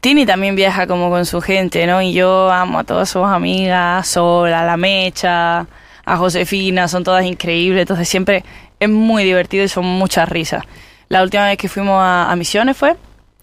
Tini 0.02 0.26
también 0.26 0.56
viaja 0.56 0.87
como 0.88 1.11
con 1.11 1.25
su 1.25 1.40
gente, 1.40 1.87
¿no? 1.87 2.02
Y 2.02 2.12
yo 2.12 2.50
amo 2.50 2.80
a 2.80 2.85
todas 2.85 3.09
sus 3.09 3.25
amigas, 3.25 4.00
a 4.00 4.02
Sol, 4.02 4.52
a 4.52 4.64
la 4.66 4.76
Mecha, 4.76 5.61
a 6.04 6.16
Josefina, 6.16 6.88
son 6.88 7.04
todas 7.04 7.25
increíbles, 7.25 7.82
entonces 7.82 8.09
siempre 8.09 8.44
es 8.80 8.88
muy 8.88 9.23
divertido 9.23 9.62
y 9.64 9.68
son 9.68 9.85
muchas 9.85 10.28
risas. 10.28 10.64
La 11.09 11.23
última 11.23 11.47
vez 11.47 11.56
que 11.56 11.68
fuimos 11.68 12.00
a, 12.02 12.32
a 12.32 12.35
Misiones 12.37 12.76
fue, 12.76 12.97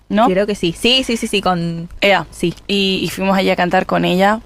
¿no? 0.10 0.26
Creo 0.28 0.46
que 0.46 0.54
sí. 0.56 0.76
Sí, 0.78 1.04
sí, 1.06 1.16
sí, 1.16 1.28
sí, 1.28 1.42
con... 1.42 1.88
Ea, 2.02 2.26
Sí. 2.30 2.54
y, 2.68 3.00
y 3.04 3.10
fuimos 3.10 3.38
allí 3.38 3.50
a 3.52 3.56
cantar 3.56 3.86
con 3.86 4.04
ella. 4.04 4.42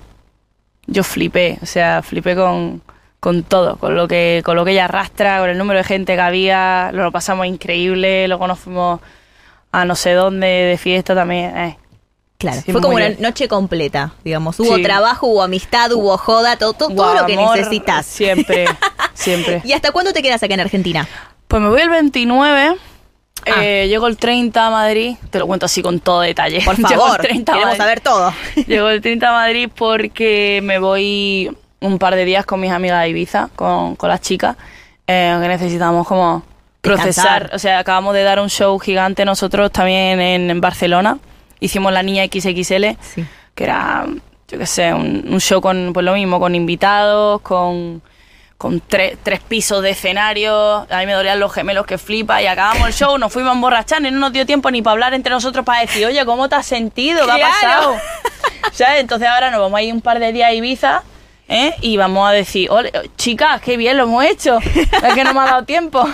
Yo 0.86 1.04
flipé, 1.04 1.58
o 1.64 1.66
sea, 1.66 2.04
flipé 2.04 2.36
con, 2.36 2.84
con 3.20 3.42
todo, 3.42 3.78
con 3.78 3.96
lo 3.96 4.08
que 4.08 4.42
con 4.46 4.56
lo 4.56 4.66
que 4.66 4.74
ella 4.74 4.86
arrastra, 4.86 5.40
con 5.40 5.50
el 5.50 5.58
número 5.58 5.80
de 5.80 5.84
gente 5.86 6.14
que 6.14 6.22
había, 6.22 6.92
lo 6.94 7.12
pasamos 7.12 7.48
increíble, 7.48 8.28
luego 8.28 8.46
nos 8.48 8.60
fuimos 8.60 9.00
a 9.72 9.86
no 9.86 9.96
sé 9.96 10.12
dónde 10.12 10.46
de 10.46 10.78
fiesta 10.78 11.16
también. 11.16 11.58
eh. 11.58 11.78
Claro, 12.44 12.62
Sí, 12.66 12.72
fue 12.74 12.82
como 12.82 12.96
una 12.96 13.10
noche 13.20 13.48
completa, 13.48 14.12
digamos. 14.24 14.60
Hubo 14.60 14.76
Sí. 14.76 14.84
trabajo, 14.84 15.28
hubo 15.28 15.44
amistad, 15.44 15.94
hubo 15.94 16.18
joda, 16.18 16.58
todo, 16.58 16.74
todo, 16.74 17.14
lo 17.14 17.26
que 17.26 17.36
amor, 17.36 17.56
necesitas. 17.58 18.06
Siempre, 18.06 18.66
siempre. 19.14 19.62
¿Y 19.64 19.72
hasta 19.72 19.92
cuándo 19.94 20.12
te 20.12 20.22
quedas 20.22 20.44
acá 20.44 20.54
en 20.54 20.60
Argentina? 20.60 21.08
Pues 21.48 21.62
me 21.62 21.70
voy 21.70 21.82
el 21.82 21.90
29. 21.90 22.76
Ah. 23.46 23.64
eh, 23.64 23.88
llego 23.88 24.08
el 24.08 24.18
30 24.18 24.68
a 24.68 24.70
Madrid, 24.70 25.16
te 25.30 25.40
lo 25.40 25.48
cuento 25.48 25.66
así 25.68 25.82
con 25.82 26.02
todo 26.02 26.20
detalle. 26.22 26.62
Por 26.66 26.76
Llego 26.90 26.90
favor, 26.90 27.22
el 27.22 27.28
30 27.28 27.52
a 27.52 27.56
queremos 27.56 27.78
saber 27.78 28.00
todo. 28.02 28.34
Llego 28.68 28.90
el 28.90 29.02
30 29.02 29.30
a 29.30 29.32
Madrid 29.32 29.70
porque 29.74 30.60
me 30.64 30.80
voy 30.80 31.50
un 31.80 31.98
par 31.98 32.16
de 32.16 32.26
días 32.26 32.46
con 32.46 32.60
mis 32.60 32.72
amigas 32.72 33.02
de 33.04 33.10
Ibiza, 33.10 33.50
con, 33.56 33.96
con 33.96 34.10
las 34.10 34.20
chicas, 34.20 34.58
eh, 35.08 35.38
que 35.42 35.48
necesitamos 35.48 36.06
como 36.08 36.44
procesar. 36.82 37.44
Descansar. 37.44 37.56
O 37.56 37.60
sea, 37.60 37.80
acabamos 37.80 38.14
de 38.14 38.24
dar 38.24 38.40
un 38.42 38.50
show 38.50 38.78
gigante 38.80 39.24
nosotros 39.24 39.72
también 39.72 40.20
en, 40.20 40.50
en 40.50 40.60
Barcelona. 40.62 41.20
Hicimos 41.64 41.92
la 41.94 42.04
niña 42.04 42.24
XXL, 42.26 42.98
Sí. 43.02 43.26
que 43.56 43.64
era, 43.64 44.06
yo 44.48 44.58
qué 44.58 44.66
sé, 44.66 44.94
un, 44.94 45.26
un 45.30 45.40
show 45.40 45.62
con, 45.62 45.92
pues 45.94 46.04
lo 46.06 46.14
mismo, 46.14 46.40
con 46.40 46.56
invitados, 46.56 47.42
con, 47.42 48.02
con 48.58 48.82
tre- 48.82 49.18
tres 49.24 49.40
pisos 49.40 49.82
de 49.82 49.92
escenario. 49.92 50.54
A 50.90 51.00
mí 51.00 51.06
me 51.06 51.14
dolían 51.14 51.40
los 51.40 51.54
gemelos 51.54 51.86
que 51.86 51.98
flipa. 51.98 52.42
Y 52.42 52.48
acabamos 52.48 52.88
el 52.88 52.94
show, 52.94 53.18
nos 53.18 53.32
fuimos 53.32 53.52
a 53.52 53.56
emborrachar 53.56 54.02
y 54.06 54.12
no 54.12 54.20
nos 54.20 54.34
dio 54.34 54.46
tiempo 54.46 54.70
ni 54.72 54.82
para 54.82 54.92
hablar 54.94 55.14
entre 55.14 55.32
nosotros 55.32 55.66
para 55.66 55.82
decir, 55.82 56.06
oye, 56.06 56.26
¿cómo 56.26 56.50
te 56.50 56.56
has 56.56 56.66
sentido? 56.66 57.26
¿Qué 57.26 57.32
ha 57.44 57.48
pasado? 57.48 57.96
¿Sabes? 58.72 59.00
Entonces 59.02 59.28
ahora 59.28 59.52
nos 59.52 59.60
vamos 59.60 59.78
a 59.78 59.82
ir 59.84 59.94
un 59.94 60.02
par 60.02 60.20
de 60.20 60.32
días 60.32 60.50
a 60.50 60.54
Ibiza. 60.54 61.04
¿eh? 61.48 61.76
Y 61.82 61.98
vamos 61.98 62.28
a 62.28 62.32
decir, 62.32 62.70
"Ole, 62.72 62.92
chicas, 63.18 63.62
qué 63.62 63.76
bien 63.78 63.98
lo 63.98 64.04
hemos 64.04 64.24
hecho. 64.26 64.60
Es 64.60 65.14
que 65.14 65.24
no 65.24 65.34
me 65.34 65.42
ha 65.42 65.46
dado 65.46 65.64
tiempo. 65.64 66.08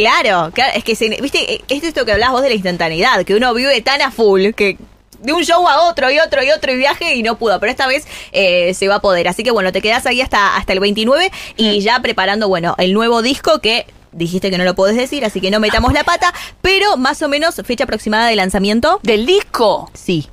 Claro, 0.00 0.50
claro, 0.52 0.72
es 0.74 0.84
que, 0.84 0.94
se, 0.96 1.08
viste, 1.08 1.54
eh, 1.54 1.64
es 1.68 1.82
esto 1.82 2.04
que 2.04 2.12
hablás 2.12 2.30
vos 2.30 2.42
de 2.42 2.48
la 2.48 2.54
instantaneidad, 2.54 3.24
que 3.24 3.34
uno 3.34 3.52
vive 3.54 3.80
tan 3.82 4.00
a 4.02 4.10
full 4.10 4.50
que 4.56 4.78
de 5.20 5.32
un 5.32 5.44
show 5.44 5.68
a 5.68 5.82
otro 5.88 6.10
y 6.10 6.18
otro 6.18 6.42
y 6.42 6.50
otro 6.50 6.72
y 6.72 6.76
viaje 6.76 7.14
y 7.14 7.22
no 7.22 7.36
pudo, 7.36 7.60
pero 7.60 7.70
esta 7.70 7.86
vez 7.86 8.06
eh, 8.32 8.72
se 8.74 8.88
va 8.88 8.96
a 8.96 9.00
poder. 9.00 9.28
Así 9.28 9.42
que 9.42 9.50
bueno, 9.50 9.72
te 9.72 9.82
quedás 9.82 10.06
ahí 10.06 10.20
hasta, 10.20 10.56
hasta 10.56 10.72
el 10.72 10.80
29 10.80 11.30
y 11.56 11.80
ya 11.80 12.00
preparando, 12.00 12.48
bueno, 12.48 12.74
el 12.78 12.94
nuevo 12.94 13.20
disco 13.20 13.60
que 13.60 13.86
dijiste 14.12 14.50
que 14.50 14.58
no 14.58 14.64
lo 14.64 14.74
podés 14.74 14.96
decir, 14.96 15.24
así 15.24 15.40
que 15.40 15.50
no 15.50 15.60
metamos 15.60 15.92
la 15.92 16.04
pata, 16.04 16.32
pero 16.62 16.96
más 16.96 17.20
o 17.22 17.28
menos 17.28 17.60
fecha 17.64 17.84
aproximada 17.84 18.26
de 18.28 18.36
lanzamiento. 18.36 19.00
Del 19.02 19.26
disco. 19.26 19.90
Sí. 19.94 20.28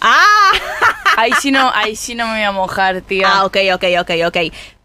Ah, 0.00 0.52
Ahí 1.16 1.32
sí 1.40 1.50
no, 1.50 1.72
ahí 1.74 1.96
sí 1.96 2.14
no 2.14 2.26
me 2.26 2.34
voy 2.34 2.42
a 2.42 2.52
mojar, 2.52 3.00
tía. 3.00 3.26
ah, 3.26 3.46
ok, 3.46 3.56
ok, 3.74 3.84
ok, 4.00 4.10
ok. 4.26 4.36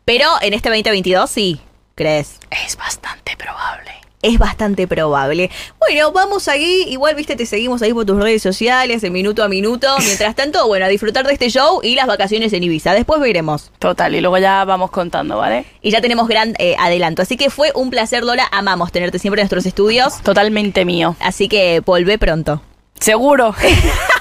Pero 0.06 0.27
en 0.41 0.54
este 0.54 0.69
2022 0.69 1.30
sí, 1.30 1.60
¿crees? 1.95 2.39
Es 2.65 2.77
bastante 2.77 3.36
probable. 3.38 3.91
Es 4.21 4.38
bastante 4.38 4.88
probable. 4.88 5.49
Bueno, 5.80 6.12
vamos 6.12 6.47
ahí. 6.47 6.86
Igual, 6.88 7.15
viste, 7.15 7.36
te 7.36 7.47
seguimos 7.47 7.82
ahí 7.82 7.91
por 7.91 8.06
tus 8.06 8.21
redes 8.21 8.43
sociales, 8.43 9.01
de 9.01 9.10
minuto 9.10 9.43
a 9.43 9.47
minuto. 9.47 9.88
Mientras 10.06 10.36
tanto, 10.36 10.67
bueno, 10.67 10.86
a 10.86 10.89
disfrutar 10.89 11.25
de 11.25 11.34
este 11.34 11.49
show 11.49 11.80
y 11.82 11.95
las 11.95 12.06
vacaciones 12.06 12.54
en 12.54 12.63
Ibiza. 12.63 12.93
Después 12.93 13.19
veremos. 13.19 13.71
Total, 13.80 14.13
y 14.13 14.21
luego 14.21 14.38
ya 14.38 14.63
vamos 14.63 14.91
contando, 14.91 15.38
¿vale? 15.38 15.65
Y 15.82 15.89
ya 15.89 16.01
tenemos 16.01 16.27
gran 16.27 16.54
eh, 16.60 16.75
adelanto. 16.77 17.23
Así 17.23 17.36
que 17.36 17.49
fue 17.49 17.71
un 17.73 17.89
placer, 17.89 18.23
Lola. 18.23 18.47
Amamos 18.51 18.91
tenerte 18.91 19.17
siempre 19.17 19.41
en 19.41 19.45
nuestros 19.45 19.65
estudios. 19.65 20.21
Totalmente 20.21 20.86
mío. 20.86 21.15
Así 21.19 21.47
que 21.47 21.80
volvé 21.80 22.19
pronto. 22.19 22.62
Seguro. 22.99 23.56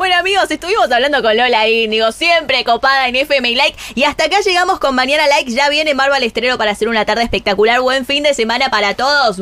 Bueno, 0.00 0.16
amigos, 0.16 0.50
estuvimos 0.50 0.90
hablando 0.90 1.20
con 1.20 1.36
Lola 1.36 1.68
Índigo, 1.68 2.10
siempre 2.10 2.64
copada 2.64 3.06
en 3.06 3.16
FM 3.16 3.50
y 3.50 3.54
Like. 3.54 3.78
Y 3.94 4.04
hasta 4.04 4.24
acá 4.24 4.40
llegamos 4.40 4.80
con 4.80 4.94
Mañana 4.94 5.26
Like. 5.26 5.50
Ya 5.50 5.68
viene 5.68 5.92
Marva 5.92 6.16
Estrero 6.16 6.56
para 6.56 6.70
hacer 6.70 6.88
una 6.88 7.04
tarde 7.04 7.22
espectacular. 7.22 7.82
Buen 7.82 8.06
fin 8.06 8.22
de 8.22 8.32
semana 8.32 8.70
para 8.70 8.94
todos. 8.94 9.36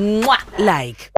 Like. 0.56 1.17